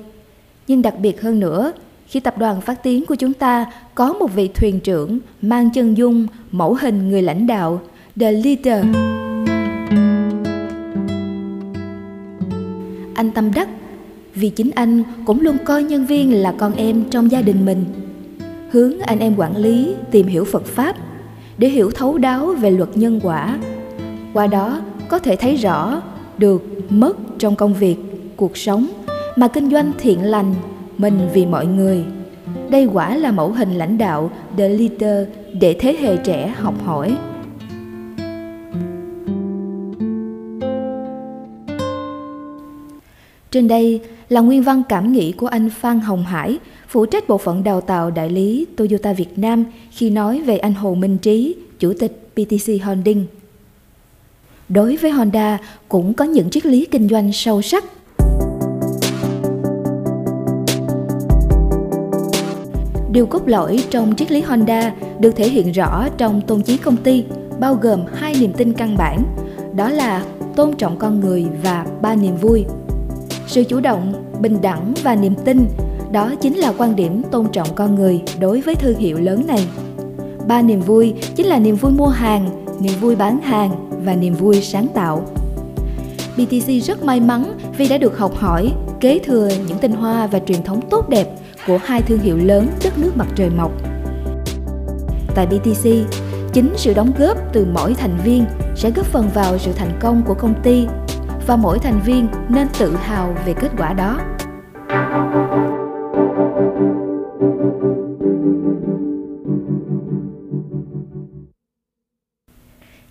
Nhưng 0.67 0.81
đặc 0.81 0.99
biệt 0.99 1.21
hơn 1.21 1.39
nữa, 1.39 1.71
khi 2.07 2.19
tập 2.19 2.37
đoàn 2.37 2.61
Phát 2.61 2.83
Tiến 2.83 3.05
của 3.05 3.15
chúng 3.15 3.33
ta 3.33 3.65
có 3.95 4.13
một 4.13 4.33
vị 4.35 4.47
thuyền 4.47 4.79
trưởng 4.79 5.19
mang 5.41 5.69
chân 5.73 5.97
dung, 5.97 6.27
mẫu 6.51 6.77
hình 6.81 7.09
người 7.09 7.21
lãnh 7.21 7.47
đạo, 7.47 7.81
The 8.19 8.31
Leader. 8.31 8.85
Anh 13.15 13.31
tâm 13.31 13.53
đắc 13.53 13.69
vì 14.35 14.49
chính 14.49 14.71
anh 14.75 15.03
cũng 15.25 15.41
luôn 15.41 15.57
coi 15.65 15.83
nhân 15.83 16.05
viên 16.05 16.33
là 16.33 16.53
con 16.57 16.75
em 16.75 17.03
trong 17.09 17.31
gia 17.31 17.41
đình 17.41 17.65
mình. 17.65 17.85
Hướng 18.71 18.99
anh 18.99 19.19
em 19.19 19.35
quản 19.37 19.57
lý 19.57 19.95
tìm 20.11 20.27
hiểu 20.27 20.45
Phật 20.45 20.65
Pháp 20.65 20.95
để 21.57 21.67
hiểu 21.67 21.91
thấu 21.91 22.17
đáo 22.17 22.45
về 22.45 22.71
luật 22.71 22.97
nhân 22.97 23.19
quả. 23.23 23.57
Qua 24.33 24.47
đó 24.47 24.81
có 25.07 25.19
thể 25.19 25.35
thấy 25.35 25.55
rõ 25.55 26.01
được 26.37 26.63
mất 26.89 27.17
trong 27.39 27.55
công 27.55 27.73
việc, 27.73 27.95
cuộc 28.35 28.57
sống 28.57 28.87
mà 29.35 29.47
kinh 29.47 29.71
doanh 29.71 29.91
thiện 29.97 30.23
lành, 30.23 30.55
mình 30.97 31.19
vì 31.33 31.45
mọi 31.45 31.65
người. 31.65 32.03
Đây 32.69 32.87
quả 32.93 33.15
là 33.15 33.31
mẫu 33.31 33.51
hình 33.51 33.73
lãnh 33.73 33.97
đạo 33.97 34.31
The 34.57 34.69
Leader 34.69 35.27
để 35.59 35.75
thế 35.79 35.97
hệ 35.99 36.17
trẻ 36.17 36.53
học 36.57 36.75
hỏi. 36.85 37.17
Trên 43.55 43.67
đây 43.67 44.01
là 44.29 44.41
nguyên 44.41 44.63
văn 44.63 44.83
cảm 44.89 45.11
nghĩ 45.11 45.31
của 45.31 45.47
anh 45.47 45.69
Phan 45.69 45.99
Hồng 45.99 46.23
Hải, 46.23 46.59
phụ 46.87 47.05
trách 47.05 47.27
bộ 47.27 47.37
phận 47.37 47.63
đào 47.63 47.81
tạo 47.81 48.11
đại 48.11 48.29
lý 48.29 48.65
Toyota 48.77 49.13
Việt 49.13 49.37
Nam 49.39 49.65
khi 49.91 50.09
nói 50.09 50.41
về 50.41 50.57
anh 50.57 50.73
Hồ 50.73 50.95
Minh 50.95 51.17
Trí, 51.17 51.55
chủ 51.79 51.93
tịch 51.99 52.29
PTC 52.33 52.83
Holding. 52.83 53.25
Đối 54.69 54.95
với 54.95 55.11
Honda 55.11 55.59
cũng 55.89 56.13
có 56.13 56.25
những 56.25 56.49
triết 56.49 56.65
lý 56.65 56.85
kinh 56.85 57.09
doanh 57.09 57.33
sâu 57.33 57.61
sắc. 57.61 57.83
Điều 63.11 63.25
cốt 63.25 63.47
lõi 63.47 63.83
trong 63.89 64.15
triết 64.15 64.31
lý 64.31 64.41
Honda 64.41 64.93
được 65.19 65.35
thể 65.35 65.49
hiện 65.49 65.71
rõ 65.71 66.07
trong 66.17 66.41
tôn 66.41 66.61
chí 66.61 66.77
công 66.77 66.97
ty, 66.97 67.23
bao 67.59 67.75
gồm 67.75 67.99
hai 68.13 68.35
niềm 68.39 68.53
tin 68.53 68.73
căn 68.73 68.97
bản. 68.97 69.23
đó 69.75 69.89
là 69.89 70.25
tôn 70.55 70.73
trọng 70.73 70.97
con 70.97 71.19
người 71.19 71.45
và 71.63 71.85
ba 72.01 72.15
niềm 72.15 72.35
vui. 72.35 72.65
Sự 73.47 73.63
chủ 73.63 73.79
động, 73.79 74.13
bình 74.41 74.61
đẳng 74.61 74.93
và 75.03 75.15
niềm 75.15 75.35
tin, 75.45 75.65
đó 76.11 76.33
chính 76.41 76.57
là 76.57 76.73
quan 76.77 76.95
điểm 76.95 77.21
tôn 77.31 77.47
trọng 77.51 77.67
con 77.75 77.95
người 77.95 78.21
đối 78.39 78.61
với 78.61 78.75
thương 78.75 78.97
hiệu 78.97 79.17
lớn 79.17 79.47
này. 79.47 79.67
Ba 80.47 80.61
niềm 80.61 80.81
vui 80.81 81.13
chính 81.35 81.47
là 81.47 81.59
niềm 81.59 81.75
vui 81.75 81.91
mua 81.91 82.07
hàng, 82.07 82.65
niềm 82.79 82.93
vui 83.01 83.15
bán 83.15 83.41
hàng 83.41 83.89
và 84.05 84.15
niềm 84.15 84.33
vui 84.33 84.61
sáng 84.61 84.87
tạo. 84.93 85.21
BTC 86.37 86.83
rất 86.83 87.03
may 87.03 87.19
mắn 87.19 87.57
vì 87.77 87.87
đã 87.87 87.97
được 87.97 88.17
học 88.17 88.35
hỏi, 88.35 88.73
kế 88.99 89.19
thừa 89.19 89.49
những 89.67 89.77
tinh 89.77 89.91
hoa 89.91 90.27
và 90.27 90.39
truyền 90.39 90.63
thống 90.63 90.81
tốt 90.89 91.09
đẹp 91.09 91.27
của 91.67 91.77
hai 91.83 92.01
thương 92.01 92.19
hiệu 92.19 92.37
lớn 92.37 92.67
đất 92.83 92.97
nước 92.97 93.17
mặt 93.17 93.27
trời 93.35 93.49
mọc. 93.49 93.71
Tại 95.35 95.47
BTC, 95.47 95.89
chính 96.53 96.73
sự 96.75 96.93
đóng 96.93 97.11
góp 97.19 97.37
từ 97.53 97.67
mỗi 97.73 97.93
thành 97.93 98.17
viên 98.23 98.45
sẽ 98.75 98.91
góp 98.91 99.05
phần 99.05 99.29
vào 99.33 99.57
sự 99.57 99.71
thành 99.75 99.99
công 99.99 100.23
của 100.27 100.33
công 100.33 100.53
ty 100.63 100.87
và 101.47 101.55
mỗi 101.55 101.79
thành 101.79 102.01
viên 102.05 102.27
nên 102.49 102.67
tự 102.79 102.95
hào 102.95 103.35
về 103.45 103.53
kết 103.53 103.69
quả 103.77 103.93
đó. 103.93 104.19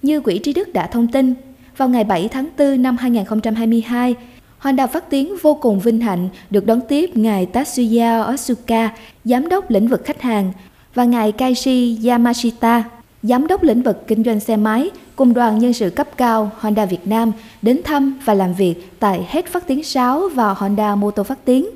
Như 0.02 0.20
Quỹ 0.20 0.38
Trí 0.38 0.52
Đức 0.52 0.72
đã 0.72 0.86
thông 0.86 1.08
tin, 1.08 1.34
vào 1.76 1.88
ngày 1.88 2.04
7 2.04 2.28
tháng 2.28 2.48
4 2.58 2.82
năm 2.82 2.96
2022, 2.96 4.14
Honda 4.58 4.86
phát 4.86 5.10
tiếng 5.10 5.36
vô 5.42 5.54
cùng 5.54 5.80
vinh 5.80 6.00
hạnh 6.00 6.28
được 6.50 6.66
đón 6.66 6.80
tiếp 6.88 7.10
ngài 7.16 7.46
Tatsuya 7.46 8.24
Otsuka, 8.32 8.90
giám 9.24 9.48
đốc 9.48 9.70
lĩnh 9.70 9.88
vực 9.88 10.02
khách 10.04 10.22
hàng, 10.22 10.52
và 10.94 11.04
ngài 11.04 11.32
Kaishi 11.32 12.08
Yamashita, 12.08 12.84
giám 13.24 13.46
đốc 13.46 13.62
lĩnh 13.62 13.82
vực 13.82 14.06
kinh 14.06 14.24
doanh 14.24 14.40
xe 14.40 14.56
máy 14.56 14.90
cùng 15.16 15.34
đoàn 15.34 15.58
nhân 15.58 15.72
sự 15.72 15.90
cấp 15.90 16.08
cao 16.16 16.50
Honda 16.58 16.84
Việt 16.84 17.06
Nam 17.06 17.32
đến 17.62 17.80
thăm 17.84 18.18
và 18.24 18.34
làm 18.34 18.54
việc 18.54 18.74
tại 18.98 19.26
hết 19.28 19.46
phát 19.46 19.66
Tiến 19.66 19.84
6 19.84 20.28
và 20.34 20.54
Honda 20.54 20.94
Motor 20.94 21.26
phát 21.26 21.44
Tiến. 21.44 21.66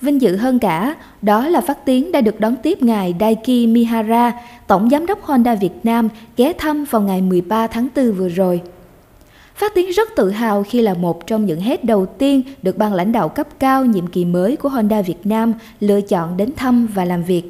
Vinh 0.00 0.20
dự 0.20 0.36
hơn 0.36 0.58
cả, 0.58 0.96
đó 1.22 1.48
là 1.48 1.60
phát 1.60 1.84
Tiến 1.84 2.12
đã 2.12 2.20
được 2.20 2.40
đón 2.40 2.56
tiếp 2.62 2.82
ngài 2.82 3.14
Daiki 3.20 3.68
Mihara, 3.68 4.32
Tổng 4.66 4.90
Giám 4.90 5.06
đốc 5.06 5.22
Honda 5.22 5.54
Việt 5.54 5.72
Nam, 5.82 6.08
ghé 6.36 6.52
thăm 6.58 6.84
vào 6.84 7.02
ngày 7.02 7.22
13 7.22 7.66
tháng 7.66 7.88
4 7.96 8.12
vừa 8.12 8.28
rồi. 8.28 8.62
Phát 9.54 9.74
Tiến 9.74 9.90
rất 9.90 10.08
tự 10.16 10.30
hào 10.30 10.62
khi 10.62 10.82
là 10.82 10.94
một 10.94 11.26
trong 11.26 11.46
những 11.46 11.60
Hết 11.60 11.84
đầu 11.84 12.06
tiên 12.06 12.42
được 12.62 12.78
ban 12.78 12.94
lãnh 12.94 13.12
đạo 13.12 13.28
cấp 13.28 13.46
cao 13.58 13.84
nhiệm 13.84 14.06
kỳ 14.06 14.24
mới 14.24 14.56
của 14.56 14.68
Honda 14.68 15.02
Việt 15.02 15.26
Nam 15.26 15.54
lựa 15.80 16.00
chọn 16.00 16.36
đến 16.36 16.50
thăm 16.56 16.86
và 16.94 17.04
làm 17.04 17.22
việc. 17.22 17.42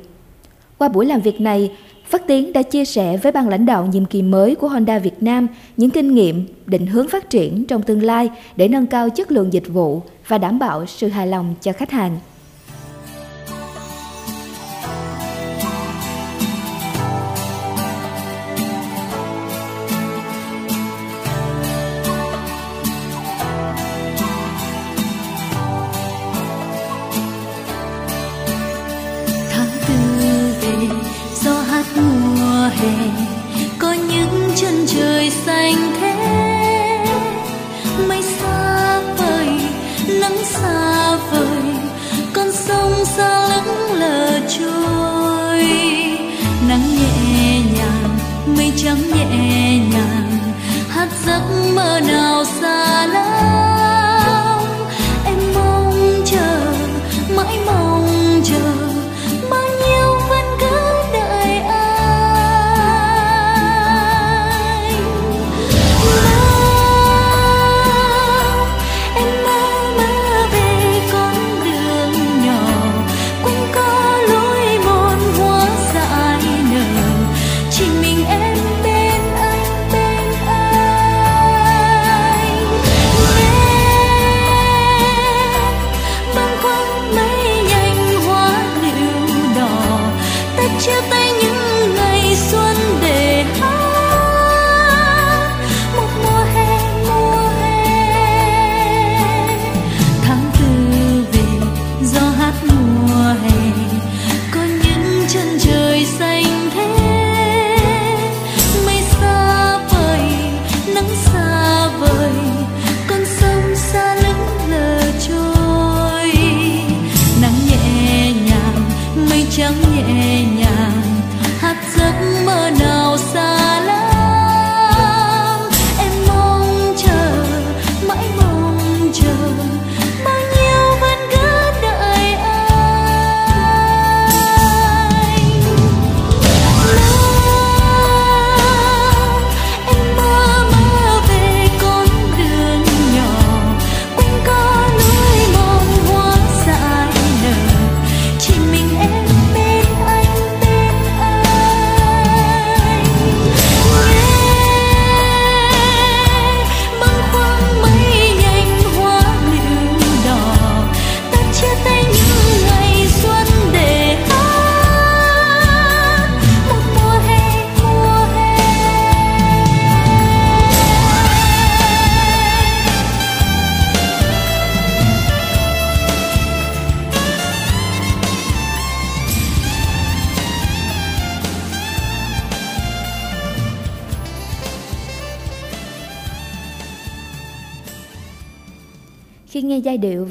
Qua 0.78 0.88
buổi 0.88 1.06
làm 1.06 1.20
việc 1.20 1.40
này, 1.40 1.70
Phát 2.04 2.26
Tiến 2.26 2.52
đã 2.52 2.62
chia 2.62 2.84
sẻ 2.84 3.16
với 3.16 3.32
ban 3.32 3.49
lãnh 3.49 3.66
đạo 3.66 3.87
nhiệm 3.87 4.04
kỳ 4.04 4.23
mới 4.23 4.54
của 4.54 4.68
Honda 4.68 4.99
Việt 4.99 5.23
Nam 5.23 5.46
những 5.76 5.90
kinh 5.90 6.14
nghiệm, 6.14 6.46
định 6.66 6.87
hướng 6.87 7.08
phát 7.08 7.30
triển 7.30 7.64
trong 7.64 7.82
tương 7.82 8.02
lai 8.02 8.30
để 8.56 8.68
nâng 8.68 8.87
cao 8.87 9.11
chất 9.11 9.32
lượng 9.32 9.52
dịch 9.52 9.68
vụ 9.68 10.02
và 10.28 10.38
đảm 10.38 10.58
bảo 10.58 10.87
sự 10.87 11.08
hài 11.08 11.26
lòng 11.26 11.54
cho 11.61 11.73
khách 11.73 11.90
hàng. 11.90 12.18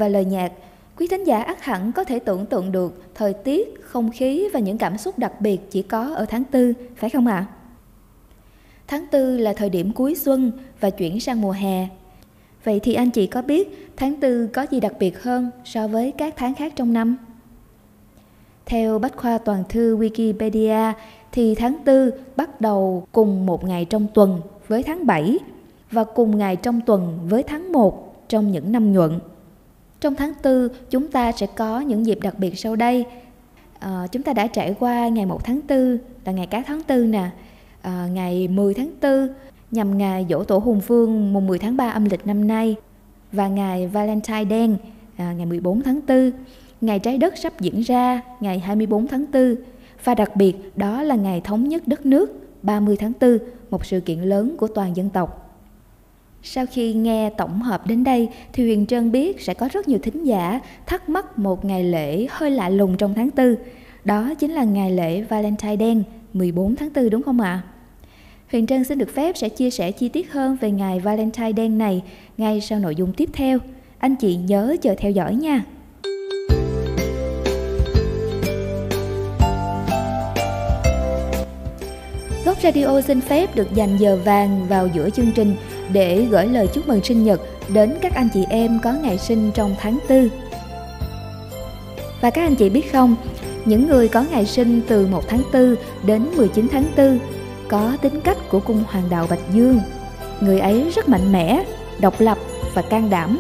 Và 0.04 0.10
lời 0.10 0.26
nhạc, 0.26 0.52
quý 0.98 1.08
thính 1.08 1.24
giả 1.24 1.42
ắt 1.42 1.62
hẳn 1.62 1.92
có 1.92 2.04
thể 2.04 2.20
tưởng 2.20 2.46
tượng 2.46 2.72
được 2.72 3.16
thời 3.16 3.34
tiết, 3.34 3.82
không 3.82 4.12
khí 4.12 4.50
và 4.54 4.60
những 4.60 4.78
cảm 4.78 4.98
xúc 4.98 5.20
đặc 5.20 5.42
biệt 5.42 5.72
chỉ 5.72 5.82
có 5.82 6.16
ở 6.16 6.26
tháng 6.26 6.44
tư, 6.44 6.74
phải 6.96 7.10
không 7.10 7.28
ạ? 7.28 7.36
À? 7.36 7.52
Tháng 8.88 9.08
tư 9.12 9.38
là 9.38 9.54
thời 9.54 9.70
điểm 9.70 9.92
cuối 9.92 10.16
xuân 10.16 10.52
và 10.80 10.90
chuyển 10.90 11.20
sang 11.20 11.42
mùa 11.42 11.52
hè. 11.52 11.88
Vậy 12.64 12.80
thì 12.80 12.94
anh 12.94 13.10
chị 13.10 13.28
có 13.28 13.42
biết 13.42 13.92
tháng 13.98 14.16
tư 14.20 14.48
có 14.54 14.66
gì 14.72 14.80
đặc 14.80 14.94
biệt 15.00 15.24
hơn 15.24 15.52
so 15.66 15.88
với 15.88 16.12
các 16.12 16.34
tháng 16.38 16.56
khác 16.56 16.74
trong 16.76 16.94
năm? 16.94 17.18
Theo 18.66 19.00
Bách 19.00 19.18
khoa 19.18 19.38
toàn 19.38 19.64
thư 19.70 19.98
Wikipedia 19.98 20.94
thì 21.32 21.56
tháng 21.56 21.76
tư 21.86 22.12
bắt 22.36 22.62
đầu 22.62 23.08
cùng 23.12 23.46
một 23.46 23.64
ngày 23.64 23.86
trong 23.86 24.08
tuần 24.14 24.42
với 24.68 24.84
tháng 24.84 25.06
7 25.06 25.38
và 25.92 26.04
cùng 26.04 26.38
ngày 26.38 26.56
trong 26.56 26.82
tuần 26.82 27.20
với 27.30 27.44
tháng 27.44 27.72
1 27.72 28.30
trong 28.30 28.52
những 28.52 28.72
năm 28.72 28.94
nhuận. 28.94 29.20
Trong 30.04 30.16
tháng 30.16 30.34
4, 30.44 30.68
chúng 30.90 31.08
ta 31.08 31.32
sẽ 31.32 31.46
có 31.46 31.80
những 31.80 32.06
dịp 32.06 32.20
đặc 32.22 32.40
biệt 32.40 32.60
sau 32.60 32.76
đây. 32.76 33.06
À, 33.80 34.08
chúng 34.12 34.24
ta 34.24 34.34
đã 34.34 34.48
trải 34.48 34.76
qua 34.80 35.08
ngày 35.08 35.26
1 35.26 35.44
tháng 35.44 35.60
4 35.70 35.98
là 36.26 36.32
ngày 36.32 36.48
cá 36.48 36.64
tháng 36.68 36.82
4 36.90 37.12
nè, 37.12 37.30
à, 37.82 38.08
ngày 38.14 38.48
10 38.48 38.74
tháng 38.74 38.92
4 39.02 39.28
nhằm 39.72 39.98
ngày 39.98 40.26
dỗ 40.30 40.44
tổ 40.44 40.58
Hùng 40.58 40.80
Vương 40.88 41.34
mùng 41.34 41.48
10 41.48 41.60
tháng 41.60 41.78
3 41.78 41.90
âm 41.90 42.06
lịch 42.06 42.28
năm 42.28 42.48
nay 42.48 42.76
và 43.32 43.44
ờ, 43.44 43.50
ngày 43.50 43.88
Valentine 43.88 44.44
đen 44.44 44.78
à, 45.18 45.34
ngày 45.34 45.46
14 45.46 45.82
tháng 45.82 46.00
4, 46.08 46.32
ngày 46.82 47.00
trái 47.00 47.18
đất 47.18 47.38
sắp 47.38 47.54
diễn 47.60 47.82
ra 47.82 48.22
ngày 48.40 48.60
24 48.60 49.08
tháng 49.08 49.26
4 49.34 49.56
và 50.04 50.16
đặc 50.16 50.36
biệt 50.36 50.56
đó 50.76 51.04
là 51.04 51.16
ngày 51.16 51.42
thống 51.42 51.70
nhất 51.70 51.88
đất 51.88 52.06
nước 52.06 52.48
30 52.62 52.98
tháng 53.00 53.12
4, 53.22 53.38
một 53.70 53.86
sự 53.86 54.00
kiện 54.00 54.20
lớn 54.20 54.56
của 54.58 54.68
toàn 54.68 54.96
dân 54.96 55.10
tộc. 55.10 55.43
Sau 56.46 56.66
khi 56.66 56.94
nghe 56.94 57.30
tổng 57.30 57.62
hợp 57.62 57.88
đến 57.88 58.04
đây, 58.04 58.30
thì 58.54 58.64
Huyền 58.64 58.86
Trân 58.86 59.12
biết 59.12 59.42
sẽ 59.42 59.54
có 59.54 59.70
rất 59.74 59.88
nhiều 59.88 60.00
thính 60.00 60.24
giả 60.24 60.60
thắc 60.86 61.10
mắc 61.10 61.40
một 61.40 61.66
ngày 61.66 61.84
lễ 61.84 62.28
hơi 62.30 62.52
lạ 62.52 62.70
lùng 62.70 62.98
trong 62.98 63.14
tháng 63.14 63.30
4. 63.38 63.56
Đó 64.04 64.34
chính 64.40 64.52
là 64.52 64.64
ngày 64.64 64.92
lễ 64.92 65.22
Valentine 65.22 65.76
đen 65.76 66.04
14 66.34 66.76
tháng 66.76 66.90
4 66.96 67.10
đúng 67.10 67.24
không 67.24 67.40
ạ? 67.40 67.62
Huyền 68.52 68.68
Trân 68.68 68.84
xin 68.84 68.98
được 68.98 69.16
phép 69.16 69.38
sẽ 69.38 69.50
chia 69.50 69.70
sẻ 69.70 69.92
chi 69.92 70.10
tiết 70.10 70.32
hơn 70.32 70.58
về 70.62 70.72
ngày 70.72 71.00
Valentine 71.00 71.52
đen 71.52 71.78
này 71.78 72.02
ngay 72.38 72.62
sau 72.62 72.80
nội 72.80 72.96
dung 72.96 73.14
tiếp 73.14 73.30
theo. 73.34 73.58
Anh 73.98 74.16
chị 74.16 74.36
nhớ 74.36 74.76
chờ 74.82 74.96
theo 74.98 75.12
dõi 75.12 75.36
nha. 75.36 75.64
Góc 82.46 82.58
Radio 82.64 83.02
xin 83.02 83.22
phép 83.22 83.56
được 83.56 83.68
dành 83.76 83.98
giờ 84.00 84.20
vàng 84.26 84.66
vào 84.70 84.88
giữa 84.88 85.10
chương 85.10 85.32
trình 85.36 85.56
để 85.94 86.26
gửi 86.30 86.46
lời 86.46 86.68
chúc 86.74 86.88
mừng 86.88 87.04
sinh 87.04 87.24
nhật 87.24 87.42
đến 87.70 87.94
các 88.02 88.14
anh 88.14 88.30
chị 88.34 88.46
em 88.50 88.80
có 88.84 88.94
ngày 88.94 89.18
sinh 89.18 89.52
trong 89.54 89.76
tháng 89.80 90.00
4. 90.10 90.30
Và 92.22 92.30
các 92.30 92.42
anh 92.42 92.56
chị 92.56 92.70
biết 92.70 92.92
không, 92.92 93.16
những 93.66 93.88
người 93.88 94.08
có 94.08 94.26
ngày 94.32 94.46
sinh 94.46 94.82
từ 94.88 95.08
1 95.08 95.28
tháng 95.28 95.42
4 95.54 95.76
đến 96.06 96.26
19 96.36 96.68
tháng 96.72 96.86
4 96.98 97.20
có 97.68 97.98
tính 98.02 98.22
cách 98.22 98.38
của 98.50 98.60
cung 98.60 98.84
hoàng 98.88 99.10
đạo 99.10 99.28
Bạch 99.30 99.54
Dương. 99.54 99.80
Người 100.42 100.60
ấy 100.60 100.92
rất 100.96 101.10
mạnh 101.10 101.32
mẽ, 101.32 101.64
độc 102.00 102.22
lập 102.22 102.38
và 102.74 102.82
can 102.82 103.10
đảm. 103.10 103.40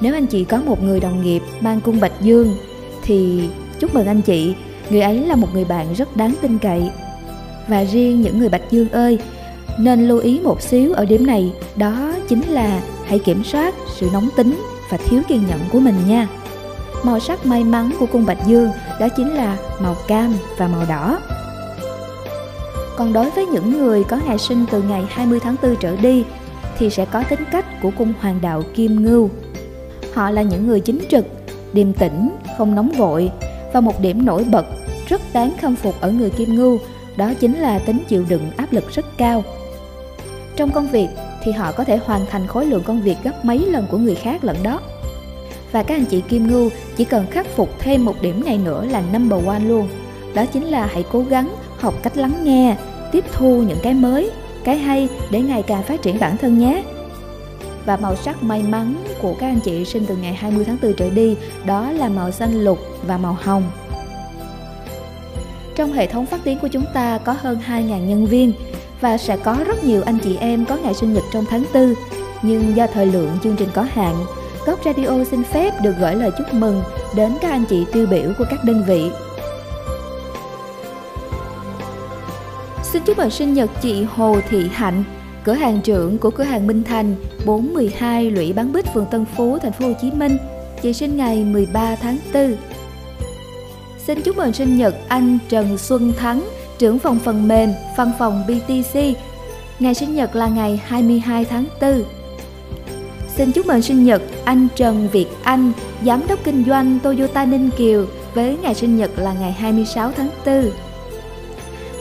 Nếu 0.00 0.14
anh 0.14 0.26
chị 0.26 0.44
có 0.44 0.62
một 0.66 0.82
người 0.82 1.00
đồng 1.00 1.22
nghiệp 1.22 1.42
mang 1.60 1.80
cung 1.80 2.00
Bạch 2.00 2.20
Dương 2.20 2.56
thì 3.02 3.48
chúc 3.80 3.94
mừng 3.94 4.06
anh 4.06 4.22
chị, 4.22 4.54
người 4.90 5.00
ấy 5.00 5.26
là 5.26 5.36
một 5.36 5.48
người 5.52 5.64
bạn 5.64 5.94
rất 5.94 6.16
đáng 6.16 6.34
tin 6.40 6.58
cậy. 6.58 6.90
Và 7.68 7.84
riêng 7.84 8.22
những 8.22 8.38
người 8.38 8.48
Bạch 8.48 8.70
Dương 8.70 8.88
ơi, 8.88 9.18
nên 9.78 10.08
lưu 10.08 10.18
ý 10.18 10.40
một 10.40 10.62
xíu 10.62 10.92
ở 10.92 11.04
điểm 11.04 11.26
này, 11.26 11.52
đó 11.76 12.12
chính 12.28 12.42
là 12.42 12.80
hãy 13.04 13.18
kiểm 13.18 13.44
soát 13.44 13.74
sự 13.96 14.10
nóng 14.12 14.28
tính 14.36 14.62
và 14.90 14.96
thiếu 14.96 15.22
kiên 15.28 15.42
nhẫn 15.48 15.60
của 15.72 15.80
mình 15.80 15.94
nha. 16.08 16.28
Màu 17.02 17.20
sắc 17.20 17.46
may 17.46 17.64
mắn 17.64 17.90
của 18.00 18.06
cung 18.06 18.26
Bạch 18.26 18.46
Dương 18.46 18.70
đó 19.00 19.08
chính 19.16 19.34
là 19.34 19.56
màu 19.80 19.96
cam 20.08 20.34
và 20.56 20.68
màu 20.68 20.84
đỏ. 20.88 21.20
Còn 22.96 23.12
đối 23.12 23.30
với 23.30 23.46
những 23.46 23.78
người 23.78 24.04
có 24.04 24.20
ngày 24.26 24.38
sinh 24.38 24.64
từ 24.70 24.82
ngày 24.82 25.04
20 25.08 25.40
tháng 25.40 25.56
4 25.62 25.76
trở 25.76 25.96
đi 25.96 26.24
thì 26.78 26.90
sẽ 26.90 27.04
có 27.04 27.22
tính 27.30 27.40
cách 27.52 27.82
của 27.82 27.90
cung 27.98 28.12
hoàng 28.20 28.38
đạo 28.42 28.62
Kim 28.74 29.02
Ngưu. 29.04 29.30
Họ 30.14 30.30
là 30.30 30.42
những 30.42 30.66
người 30.66 30.80
chính 30.80 30.98
trực, 31.10 31.24
điềm 31.72 31.92
tĩnh, 31.92 32.30
không 32.58 32.74
nóng 32.74 32.90
vội 32.90 33.30
và 33.72 33.80
một 33.80 34.00
điểm 34.00 34.26
nổi 34.26 34.44
bật 34.44 34.66
rất 35.08 35.20
đáng 35.32 35.52
khâm 35.60 35.76
phục 35.76 36.00
ở 36.00 36.10
người 36.10 36.30
Kim 36.30 36.54
Ngưu 36.54 36.78
đó 37.16 37.32
chính 37.40 37.58
là 37.58 37.78
tính 37.78 37.98
chịu 38.08 38.24
đựng 38.28 38.50
áp 38.56 38.72
lực 38.72 38.84
rất 38.90 39.06
cao. 39.18 39.44
Trong 40.58 40.72
công 40.72 40.88
việc 40.88 41.08
thì 41.42 41.52
họ 41.52 41.72
có 41.72 41.84
thể 41.84 41.96
hoàn 41.96 42.26
thành 42.26 42.46
khối 42.46 42.66
lượng 42.66 42.82
công 42.82 43.00
việc 43.00 43.16
gấp 43.24 43.44
mấy 43.44 43.58
lần 43.58 43.86
của 43.90 43.98
người 43.98 44.14
khác 44.14 44.44
lẫn 44.44 44.56
đó. 44.62 44.80
Và 45.72 45.82
các 45.82 45.94
anh 45.94 46.04
chị 46.04 46.20
Kim 46.20 46.46
Ngưu 46.46 46.70
chỉ 46.96 47.04
cần 47.04 47.26
khắc 47.30 47.46
phục 47.46 47.68
thêm 47.78 48.04
một 48.04 48.22
điểm 48.22 48.44
này 48.44 48.58
nữa 48.58 48.84
là 48.84 49.02
number 49.12 49.46
one 49.46 49.60
luôn. 49.60 49.88
Đó 50.34 50.46
chính 50.46 50.64
là 50.64 50.86
hãy 50.86 51.04
cố 51.12 51.20
gắng 51.20 51.54
học 51.78 51.94
cách 52.02 52.16
lắng 52.16 52.44
nghe, 52.44 52.76
tiếp 53.12 53.24
thu 53.32 53.62
những 53.62 53.78
cái 53.82 53.94
mới, 53.94 54.30
cái 54.64 54.78
hay 54.78 55.08
để 55.30 55.40
ngày 55.40 55.62
càng 55.62 55.82
phát 55.82 56.02
triển 56.02 56.18
bản 56.20 56.36
thân 56.36 56.58
nhé. 56.58 56.84
Và 57.86 57.96
màu 57.96 58.16
sắc 58.16 58.42
may 58.42 58.62
mắn 58.62 58.94
của 59.22 59.34
các 59.40 59.46
anh 59.46 59.60
chị 59.60 59.84
sinh 59.84 60.06
từ 60.06 60.16
ngày 60.16 60.32
20 60.32 60.64
tháng 60.64 60.76
4 60.82 60.92
trở 60.92 61.10
đi 61.10 61.36
đó 61.66 61.92
là 61.92 62.08
màu 62.08 62.30
xanh 62.30 62.64
lục 62.64 62.78
và 63.06 63.18
màu 63.18 63.36
hồng. 63.42 63.62
Trong 65.74 65.92
hệ 65.92 66.06
thống 66.06 66.26
phát 66.26 66.40
tiếng 66.44 66.58
của 66.58 66.68
chúng 66.68 66.84
ta 66.94 67.18
có 67.18 67.36
hơn 67.38 67.58
2.000 67.68 68.06
nhân 68.06 68.26
viên 68.26 68.52
và 69.00 69.18
sẽ 69.18 69.36
có 69.36 69.56
rất 69.66 69.84
nhiều 69.84 70.02
anh 70.06 70.18
chị 70.18 70.36
em 70.36 70.64
có 70.64 70.76
ngày 70.76 70.94
sinh 70.94 71.14
nhật 71.14 71.24
trong 71.32 71.44
tháng 71.50 71.64
4. 71.74 71.94
Nhưng 72.42 72.76
do 72.76 72.86
thời 72.86 73.06
lượng 73.06 73.38
chương 73.42 73.56
trình 73.56 73.68
có 73.74 73.82
hạn, 73.82 74.14
Góc 74.66 74.78
Radio 74.84 75.24
xin 75.30 75.44
phép 75.44 75.74
được 75.82 75.94
gửi 76.00 76.14
lời 76.14 76.30
chúc 76.38 76.54
mừng 76.54 76.82
đến 77.16 77.32
các 77.40 77.50
anh 77.50 77.64
chị 77.68 77.86
tiêu 77.92 78.06
biểu 78.06 78.32
của 78.38 78.44
các 78.50 78.64
đơn 78.64 78.84
vị. 78.86 79.10
Xin 82.82 83.02
chúc 83.02 83.18
mừng 83.18 83.30
sinh 83.30 83.54
nhật 83.54 83.70
chị 83.82 84.02
Hồ 84.02 84.36
Thị 84.50 84.68
Hạnh, 84.72 85.04
cửa 85.44 85.52
hàng 85.52 85.80
trưởng 85.80 86.18
của 86.18 86.30
cửa 86.30 86.44
hàng 86.44 86.66
Minh 86.66 86.82
Thành, 86.84 87.14
412 87.46 88.30
Lũy 88.30 88.52
Bán 88.52 88.72
Bích, 88.72 88.86
phường 88.94 89.06
Tân 89.10 89.24
Phú, 89.36 89.58
thành 89.58 89.72
phố 89.72 89.86
Hồ 89.86 89.92
Chí 90.00 90.10
Minh. 90.10 90.36
Chị 90.82 90.92
sinh 90.92 91.16
ngày 91.16 91.44
13 91.44 91.96
tháng 91.96 92.18
4. 92.34 92.56
Xin 94.06 94.22
chúc 94.22 94.36
mừng 94.36 94.52
sinh 94.52 94.78
nhật 94.78 94.94
anh 95.08 95.38
Trần 95.48 95.78
Xuân 95.78 96.12
Thắng, 96.18 96.48
trưởng 96.78 96.98
phòng 96.98 97.18
phần 97.18 97.48
mềm, 97.48 97.72
văn 97.96 98.12
phòng 98.18 98.44
BTC. 98.46 99.00
Ngày 99.78 99.94
sinh 99.94 100.14
nhật 100.14 100.36
là 100.36 100.48
ngày 100.48 100.80
22 100.86 101.44
tháng 101.44 101.64
4. 101.80 102.02
Xin 103.36 103.52
chúc 103.52 103.66
mừng 103.66 103.82
sinh 103.82 104.04
nhật 104.04 104.22
anh 104.44 104.68
Trần 104.76 105.08
Việt 105.12 105.26
Anh, 105.42 105.72
giám 106.04 106.26
đốc 106.28 106.44
kinh 106.44 106.64
doanh 106.64 106.98
Toyota 107.02 107.44
Ninh 107.44 107.70
Kiều 107.78 108.06
với 108.34 108.56
ngày 108.62 108.74
sinh 108.74 108.96
nhật 108.96 109.10
là 109.16 109.32
ngày 109.32 109.52
26 109.52 110.12
tháng 110.16 110.28
4. 110.46 110.70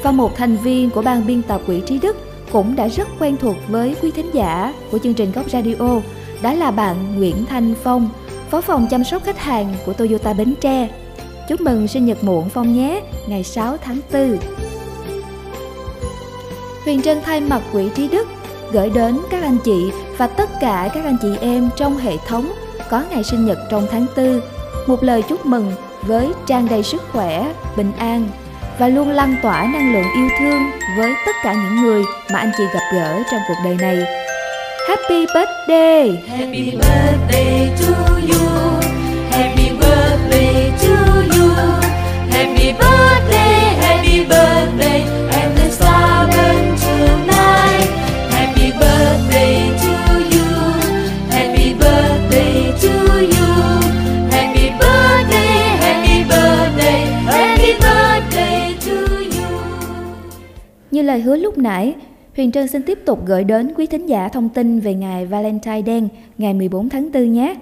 Và 0.04 0.12
một 0.12 0.36
thành 0.36 0.58
viên 0.58 0.90
của 0.90 1.02
ban 1.02 1.28
biên 1.28 1.42
tập 1.42 1.62
Quỹ 1.66 1.82
Trí 1.86 2.00
Đức 2.00 2.18
cũng 2.52 2.76
đã 2.76 2.88
rất 2.88 3.08
quen 3.20 3.38
thuộc 3.38 3.56
với 3.68 3.96
quý 4.02 4.12
thính 4.12 4.30
giả 4.34 4.74
của 4.92 5.00
chương 5.00 5.14
trình 5.14 5.32
Góc 5.32 5.50
Radio, 5.50 6.02
đó 6.42 6.54
là 6.54 6.72
bạn 6.72 7.16
Nguyễn 7.18 7.46
Thanh 7.46 7.74
Phong, 7.84 8.10
phó 8.50 8.62
phòng 8.62 8.88
chăm 8.90 9.04
sóc 9.04 9.24
khách 9.24 9.40
hàng 9.40 9.74
của 9.86 9.94
Toyota 9.94 10.34
Bến 10.34 10.54
Tre. 10.62 10.90
Chúc 11.50 11.62
mừng 11.62 11.88
sinh 11.88 12.06
nhật 12.06 12.24
muộn 12.24 12.50
Phong 12.50 12.74
nhé, 12.74 13.02
ngày 13.28 13.44
6 13.44 13.78
tháng 13.78 14.00
4. 14.14 14.38
Huyền 16.88 17.02
Trân 17.02 17.22
thay 17.26 17.42
mặt 17.42 17.62
Quỹ 17.72 17.90
Trí 17.96 18.08
Đức 18.08 18.28
gửi 18.72 18.90
đến 18.90 19.18
các 19.32 19.44
anh 19.44 19.58
chị 19.64 19.92
và 20.18 20.28
tất 20.28 20.50
cả 20.62 20.90
các 20.94 21.04
anh 21.04 21.18
chị 21.22 21.28
em 21.42 21.70
trong 21.78 21.98
hệ 21.98 22.18
thống 22.28 22.52
có 22.90 23.04
ngày 23.10 23.24
sinh 23.24 23.46
nhật 23.46 23.58
trong 23.70 23.88
tháng 23.92 24.06
4 24.18 24.42
một 24.88 25.04
lời 25.04 25.22
chúc 25.22 25.46
mừng 25.46 25.72
với 26.02 26.28
trang 26.46 26.68
đầy 26.70 26.84
sức 26.84 27.02
khỏe, 27.12 27.54
bình 27.78 27.92
an 27.98 28.30
và 28.80 28.88
luôn 28.88 29.10
lan 29.10 29.36
tỏa 29.44 29.70
năng 29.74 29.94
lượng 29.94 30.08
yêu 30.16 30.30
thương 30.40 30.62
với 30.98 31.14
tất 31.26 31.32
cả 31.44 31.54
những 31.54 31.84
người 31.84 32.04
mà 32.32 32.40
anh 32.40 32.52
chị 32.58 32.64
gặp 32.74 32.84
gỡ 32.94 33.24
trong 33.32 33.40
cuộc 33.48 33.58
đời 33.64 33.78
này. 33.82 33.98
Happy 34.88 35.26
birthday! 35.26 36.24
Happy 36.28 36.72
birthday 36.72 37.70
to 37.82 37.94
you. 38.30 38.48
Happy 39.32 39.70
birthday 39.80 40.72
to 40.82 40.96
you. 41.38 41.50
Happy 42.32 42.74
birthday, 42.74 43.76
happy 43.82 44.20
birthday, 44.20 45.27
lời 61.08 61.22
hứa 61.22 61.36
lúc 61.36 61.58
nãy, 61.58 61.96
Huyền 62.36 62.52
Trân 62.52 62.68
xin 62.68 62.82
tiếp 62.82 63.00
tục 63.06 63.20
gửi 63.26 63.44
đến 63.44 63.74
quý 63.78 63.86
thính 63.86 64.06
giả 64.06 64.28
thông 64.28 64.50
tin 64.50 64.80
về 64.80 64.94
ngày 64.94 65.26
Valentine 65.26 65.82
đen 65.82 66.08
ngày 66.38 66.54
14 66.54 66.90
tháng 66.90 67.12
4 67.12 67.34
nhé. 67.34 67.56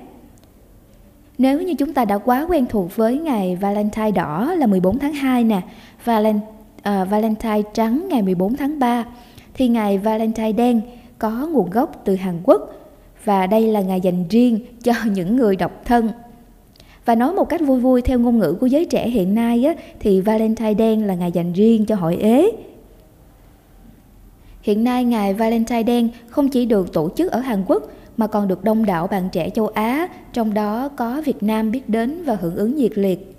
Nếu 1.37 1.61
như 1.61 1.73
chúng 1.73 1.93
ta 1.93 2.05
đã 2.05 2.17
quá 2.17 2.45
quen 2.49 2.65
thuộc 2.69 2.95
với 2.95 3.17
ngày 3.17 3.55
Valentine 3.55 4.11
đỏ 4.11 4.53
là 4.57 4.67
14 4.67 4.99
tháng 4.99 5.13
2 5.13 5.43
nè, 5.43 5.61
Valen, 6.05 6.35
uh, 6.37 7.09
Valentine 7.09 7.61
trắng 7.73 8.05
ngày 8.09 8.21
14 8.21 8.55
tháng 8.55 8.79
3, 8.79 9.05
thì 9.53 9.67
ngày 9.67 9.97
Valentine 9.97 10.51
đen 10.51 10.81
có 11.19 11.47
nguồn 11.51 11.69
gốc 11.69 12.01
từ 12.05 12.15
Hàn 12.15 12.39
Quốc 12.43 12.73
và 13.25 13.47
đây 13.47 13.67
là 13.67 13.81
ngày 13.81 14.01
dành 14.01 14.27
riêng 14.29 14.59
cho 14.83 14.93
những 15.13 15.35
người 15.35 15.55
độc 15.55 15.85
thân. 15.85 16.09
Và 17.05 17.15
nói 17.15 17.33
một 17.33 17.49
cách 17.49 17.61
vui 17.61 17.79
vui 17.79 18.01
theo 18.01 18.19
ngôn 18.19 18.39
ngữ 18.39 18.57
của 18.59 18.65
giới 18.65 18.85
trẻ 18.85 19.09
hiện 19.09 19.35
nay 19.35 19.65
á, 19.65 19.73
thì 19.99 20.21
Valentine 20.21 20.73
đen 20.73 21.07
là 21.07 21.13
ngày 21.13 21.31
dành 21.31 21.53
riêng 21.53 21.85
cho 21.85 21.95
hội 21.95 22.17
ế. 22.17 22.51
Hiện 24.65 24.83
nay 24.83 25.05
ngày 25.05 25.33
Valentine 25.33 25.83
đen 25.83 26.09
không 26.27 26.49
chỉ 26.49 26.65
được 26.65 26.93
tổ 26.93 27.09
chức 27.15 27.31
ở 27.31 27.39
Hàn 27.39 27.63
Quốc 27.67 27.83
mà 28.17 28.27
còn 28.27 28.47
được 28.47 28.63
đông 28.63 28.85
đảo 28.85 29.07
bạn 29.07 29.29
trẻ 29.31 29.49
châu 29.49 29.67
Á, 29.67 30.07
trong 30.33 30.53
đó 30.53 30.89
có 30.89 31.21
Việt 31.25 31.43
Nam 31.43 31.71
biết 31.71 31.89
đến 31.89 32.23
và 32.23 32.37
hưởng 32.41 32.55
ứng 32.55 32.75
nhiệt 32.75 32.97
liệt. 32.97 33.35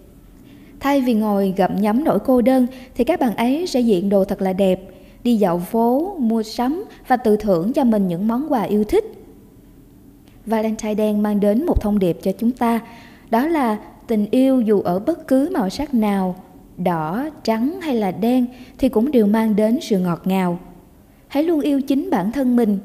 Thay 0.80 1.00
vì 1.00 1.14
ngồi 1.14 1.54
gặm 1.56 1.80
nhấm 1.80 2.04
nỗi 2.04 2.18
cô 2.18 2.42
đơn 2.42 2.66
thì 2.94 3.04
các 3.04 3.20
bạn 3.20 3.36
ấy 3.36 3.66
sẽ 3.66 3.80
diện 3.80 4.08
đồ 4.08 4.24
thật 4.24 4.42
là 4.42 4.52
đẹp, 4.52 4.80
đi 5.24 5.36
dạo 5.36 5.58
phố, 5.58 6.16
mua 6.18 6.42
sắm 6.42 6.84
và 7.08 7.16
tự 7.16 7.36
thưởng 7.36 7.72
cho 7.72 7.84
mình 7.84 8.08
những 8.08 8.28
món 8.28 8.52
quà 8.52 8.62
yêu 8.62 8.84
thích. 8.84 9.04
Valentine 10.46 10.94
đen 10.94 11.22
mang 11.22 11.40
đến 11.40 11.66
một 11.66 11.80
thông 11.80 11.98
điệp 11.98 12.18
cho 12.22 12.32
chúng 12.32 12.50
ta, 12.50 12.80
đó 13.30 13.46
là 13.46 13.78
tình 14.06 14.26
yêu 14.30 14.60
dù 14.60 14.80
ở 14.80 14.98
bất 14.98 15.28
cứ 15.28 15.50
màu 15.52 15.70
sắc 15.70 15.94
nào, 15.94 16.36
đỏ, 16.76 17.28
trắng 17.44 17.80
hay 17.80 17.94
là 17.94 18.10
đen 18.10 18.46
thì 18.78 18.88
cũng 18.88 19.10
đều 19.10 19.26
mang 19.26 19.56
đến 19.56 19.78
sự 19.82 19.98
ngọt 19.98 20.22
ngào. 20.24 20.58
Hãy 21.28 21.42
luôn 21.42 21.60
yêu 21.60 21.80
chính 21.80 22.10
bản 22.10 22.32
thân 22.32 22.56
mình, 22.56 22.78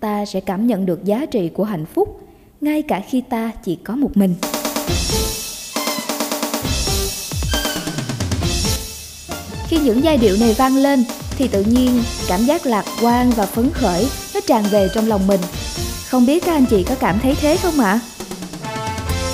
ta 0.00 0.24
sẽ 0.24 0.40
cảm 0.40 0.66
nhận 0.66 0.86
được 0.86 1.04
giá 1.04 1.26
trị 1.26 1.48
của 1.48 1.64
hạnh 1.64 1.86
phúc 1.86 2.20
ngay 2.60 2.82
cả 2.82 3.02
khi 3.08 3.20
ta 3.20 3.50
chỉ 3.64 3.76
có 3.76 3.96
một 3.96 4.16
mình. 4.16 4.34
Khi 9.68 9.78
những 9.78 10.04
giai 10.04 10.18
điệu 10.18 10.36
này 10.40 10.54
vang 10.58 10.76
lên 10.76 11.04
thì 11.30 11.48
tự 11.48 11.64
nhiên 11.64 12.02
cảm 12.28 12.40
giác 12.40 12.66
lạc 12.66 12.84
quan 13.02 13.30
và 13.30 13.46
phấn 13.46 13.70
khởi 13.70 14.06
nó 14.34 14.40
tràn 14.46 14.64
về 14.70 14.88
trong 14.94 15.08
lòng 15.08 15.26
mình. 15.26 15.40
Không 16.08 16.26
biết 16.26 16.44
các 16.44 16.52
anh 16.52 16.66
chị 16.66 16.84
có 16.88 16.94
cảm 16.94 17.18
thấy 17.22 17.34
thế 17.40 17.56
không 17.56 17.80
ạ? 17.80 17.90
À? 17.90 18.00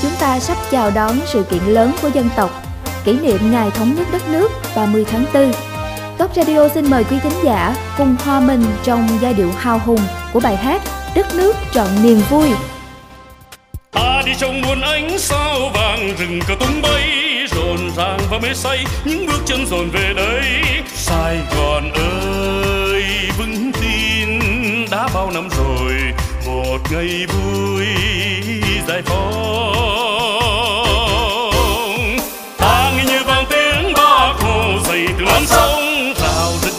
Chúng 0.03 0.13
ta 0.21 0.41
sắp 0.41 0.57
chào 0.71 0.91
đón 0.91 1.17
sự 1.27 1.45
kiện 1.51 1.63
lớn 1.67 1.93
của 2.03 2.11
dân 2.15 2.29
tộc, 2.37 2.51
kỷ 3.05 3.13
niệm 3.13 3.51
ngày 3.51 3.71
thống 3.71 3.95
nhất 3.95 4.07
đất 4.13 4.23
nước 4.33 4.49
30 4.77 5.05
tháng 5.05 5.25
4. 5.35 5.78
Top 6.19 6.35
Radio 6.35 6.69
xin 6.69 6.91
mời 6.91 7.05
quý 7.05 7.17
thính 7.23 7.45
giả 7.45 7.75
cùng 7.99 8.17
hòa 8.25 8.41
mình 8.41 8.65
trong 8.83 9.09
giai 9.21 9.35
điệu 9.35 9.51
hào 9.59 9.79
hùng 9.79 10.01
của 10.33 10.41
bài 10.41 10.57
hát 10.57 10.83
Đất 11.15 11.27
nước 11.35 11.57
trọn 11.73 11.87
niềm 12.03 12.21
vui. 12.31 12.49
Ta 13.93 14.23
đi 14.27 14.33
trong 14.39 14.61
muôn 14.61 14.81
ánh 14.81 15.19
sao 15.19 15.71
vàng, 15.75 16.15
rừng 16.19 16.41
cờ 16.49 16.55
tung 16.61 16.83
bay, 16.83 17.11
rộn 17.51 17.91
ràng 17.97 18.19
và 18.31 18.39
mê 18.39 18.55
say, 18.55 18.85
những 19.05 19.27
bước 19.27 19.41
chân 19.47 19.67
dồn 19.67 19.91
về 19.91 20.13
đây 20.17 20.43
Sài 20.95 21.39
Gòn 21.57 21.93
ơi, 21.93 23.05
vững 23.39 23.73
tin, 23.73 24.41
đã 24.91 25.09
bao 25.15 25.31
năm 25.31 25.49
rồi, 25.59 25.93
một 26.47 26.79
ngày 26.91 27.27
vui, 27.27 27.87
giải 28.89 29.03
phóng 29.05 29.78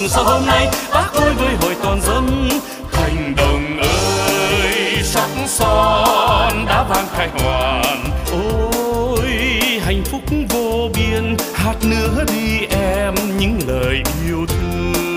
Sau 0.09 0.23
sao 0.25 0.33
hôm 0.33 0.47
nay 0.47 0.67
bác 0.93 1.13
ơi 1.13 1.33
với 1.33 1.55
hội 1.61 1.75
toàn 1.83 2.01
dân? 2.01 2.49
Thành 2.91 3.35
đồng 3.37 3.79
ơi, 3.81 5.03
sắc 5.03 5.29
son 5.47 6.65
đã 6.65 6.83
vang 6.89 7.07
khai 7.13 7.29
hoàn. 7.33 8.03
Ôi, 8.31 9.29
hạnh 9.85 10.03
phúc 10.05 10.21
vô 10.49 10.89
biên, 10.95 11.37
hát 11.53 11.75
nữa 11.83 12.23
đi 12.27 12.65
em 12.69 13.15
những 13.39 13.59
lời 13.67 14.01
yêu 14.25 14.45
thương. 14.47 15.08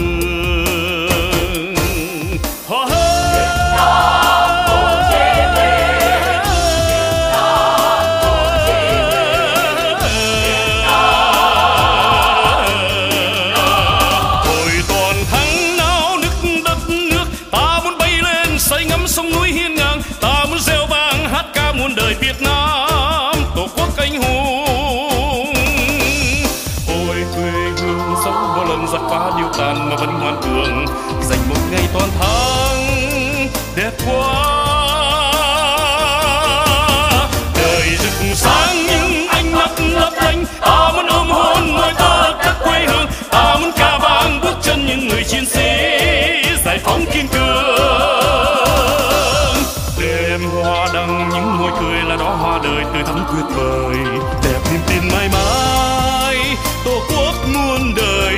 Tuyệt 53.33 53.45
vời 53.57 53.97
đẹp 54.45 54.61
niềm 54.73 54.81
tin 54.89 55.09
mãi 55.09 55.29
mãi. 55.33 56.37
Tổ 56.85 57.01
quốc 57.09 57.35
muôn 57.55 57.95
đời 57.97 58.35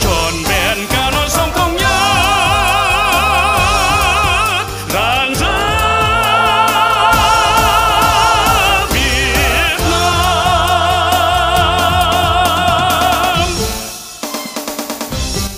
tròn 0.00 0.32
vẹn 0.48 0.78
cả 0.90 1.10
non 1.10 1.28
sông 1.28 1.50
thống 1.54 1.76
nhất 1.76 1.86
rạng 4.92 5.34
rỡ 5.34 5.52
Việt 8.92 9.78
Nam. 9.90 10.68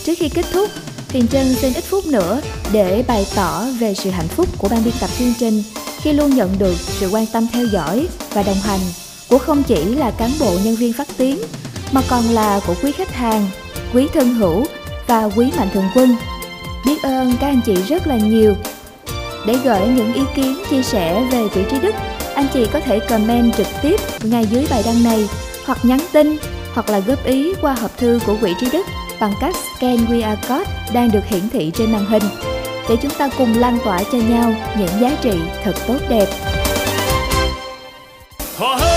Trước 0.04 0.14
khi 0.18 0.28
kết 0.28 0.46
thúc, 0.52 0.70
Huyền 1.10 1.28
Trân 1.28 1.54
xin 1.54 1.74
ít 1.74 1.84
phút 1.90 2.06
nữa 2.06 2.40
để 2.72 3.04
bày 3.08 3.26
tỏ 3.36 3.64
về 3.80 3.94
sự 3.94 4.10
hạnh 4.10 4.28
phúc 4.28 4.46
của 4.58 4.68
ban 4.68 4.84
biên 4.84 4.94
tập 5.00 5.10
chương 5.18 5.34
trình 5.38 5.62
khi 6.00 6.12
luôn 6.12 6.30
nhận 6.30 6.58
được 6.58 6.74
sự 6.78 7.08
quan 7.12 7.26
tâm 7.32 7.46
theo 7.52 7.66
dõi 7.66 8.08
và 8.32 8.42
đồng 8.42 8.60
hành 8.62 8.80
của 9.28 9.38
không 9.38 9.62
chỉ 9.62 9.84
là 9.84 10.10
cán 10.10 10.30
bộ 10.40 10.52
nhân 10.64 10.76
viên 10.76 10.92
phát 10.92 11.08
tiếng 11.16 11.38
mà 11.92 12.02
còn 12.08 12.24
là 12.24 12.60
của 12.66 12.74
quý 12.82 12.92
khách 12.92 13.14
hàng, 13.14 13.46
quý 13.94 14.08
thân 14.14 14.34
hữu 14.34 14.64
và 15.06 15.24
quý 15.36 15.50
mạnh 15.56 15.68
thường 15.74 15.88
quân. 15.94 16.16
Biết 16.86 17.02
ơn 17.02 17.32
các 17.40 17.46
anh 17.46 17.60
chị 17.66 17.74
rất 17.74 18.06
là 18.06 18.16
nhiều. 18.16 18.54
Để 19.46 19.56
gửi 19.64 19.88
những 19.88 20.14
ý 20.14 20.22
kiến 20.34 20.58
chia 20.70 20.82
sẻ 20.82 21.24
về 21.32 21.48
vị 21.54 21.62
trí 21.70 21.78
đức, 21.80 21.94
anh 22.34 22.46
chị 22.54 22.66
có 22.72 22.80
thể 22.80 23.00
comment 23.00 23.54
trực 23.56 23.66
tiếp 23.82 24.00
ngay 24.22 24.46
dưới 24.50 24.66
bài 24.70 24.82
đăng 24.86 25.04
này 25.04 25.28
hoặc 25.66 25.78
nhắn 25.84 26.00
tin 26.12 26.36
hoặc 26.74 26.90
là 26.90 26.98
góp 26.98 27.24
ý 27.24 27.54
qua 27.60 27.74
hộp 27.74 27.98
thư 27.98 28.20
của 28.26 28.36
quỹ 28.40 28.54
trí 28.60 28.70
đức 28.70 28.86
bằng 29.20 29.32
cách 29.40 29.54
scan 29.76 29.96
QR 29.96 30.36
code 30.48 30.70
đang 30.92 31.10
được 31.10 31.24
hiển 31.26 31.50
thị 31.50 31.70
trên 31.74 31.92
màn 31.92 32.04
hình 32.04 32.22
để 32.88 32.96
chúng 33.02 33.12
ta 33.18 33.28
cùng 33.38 33.54
lan 33.58 33.78
tỏa 33.84 34.02
cho 34.12 34.18
nhau 34.18 34.54
những 34.78 35.00
giá 35.00 35.10
trị 35.22 35.38
thật 35.64 35.74
tốt 35.86 35.98
đẹp. 36.08 36.26
Hoa 38.56 38.87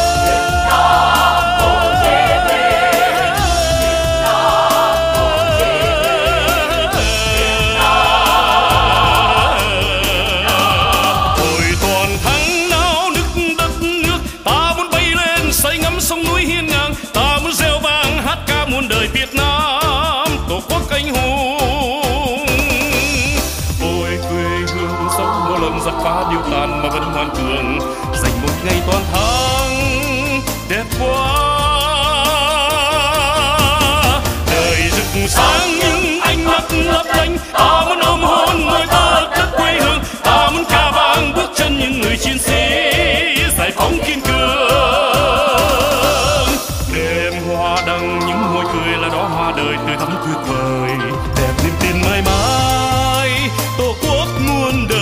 môi 48.64 48.74
cười 48.74 48.98
là 48.98 49.10
đó 49.10 49.28
hoa 49.28 49.54
đời 49.58 49.76
tươi 49.88 49.96
thắm 49.98 50.10
tuyệt 50.26 50.38
vời 50.48 50.92
đẹp 51.38 51.54
niềm 51.64 51.74
tin 51.82 52.02
mãi 52.02 52.22
mãi, 52.26 53.50
tổ 53.78 53.96
quốc 54.02 54.28
muôn 54.48 54.88
đời. 54.90 55.01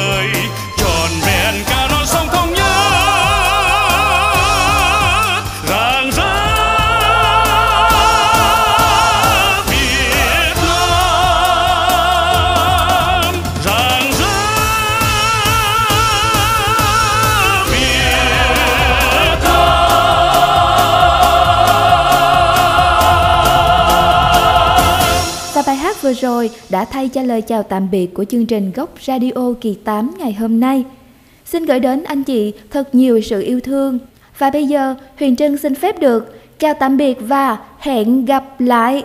Rồi 26.22 26.50
đã 26.70 26.86
thay 26.86 27.10
cho 27.10 27.24
lời 27.24 27.42
chào 27.42 27.64
tạm 27.64 27.92
biệt 27.92 28.14
của 28.14 28.24
chương 28.24 28.46
trình 28.46 28.72
Gốc 28.76 28.90
Radio 29.08 29.54
kỳ 29.62 29.74
8 29.74 30.12
ngày 30.18 30.34
hôm 30.34 30.60
nay. 30.60 30.84
Xin 31.46 31.66
gửi 31.66 31.80
đến 31.80 32.04
anh 32.04 32.24
chị 32.24 32.54
thật 32.70 32.96
nhiều 32.96 33.22
sự 33.22 33.42
yêu 33.42 33.60
thương. 33.60 34.00
Và 34.38 34.50
bây 34.50 34.68
giờ, 34.68 34.96
Huyền 35.20 35.36
Trân 35.36 35.58
xin 35.58 35.76
phép 35.76 36.00
được 36.00 36.40
chào 36.60 36.74
tạm 36.74 36.98
biệt 36.98 37.18
và 37.20 37.58
hẹn 37.80 38.26
gặp 38.26 38.62
lại. 38.62 39.04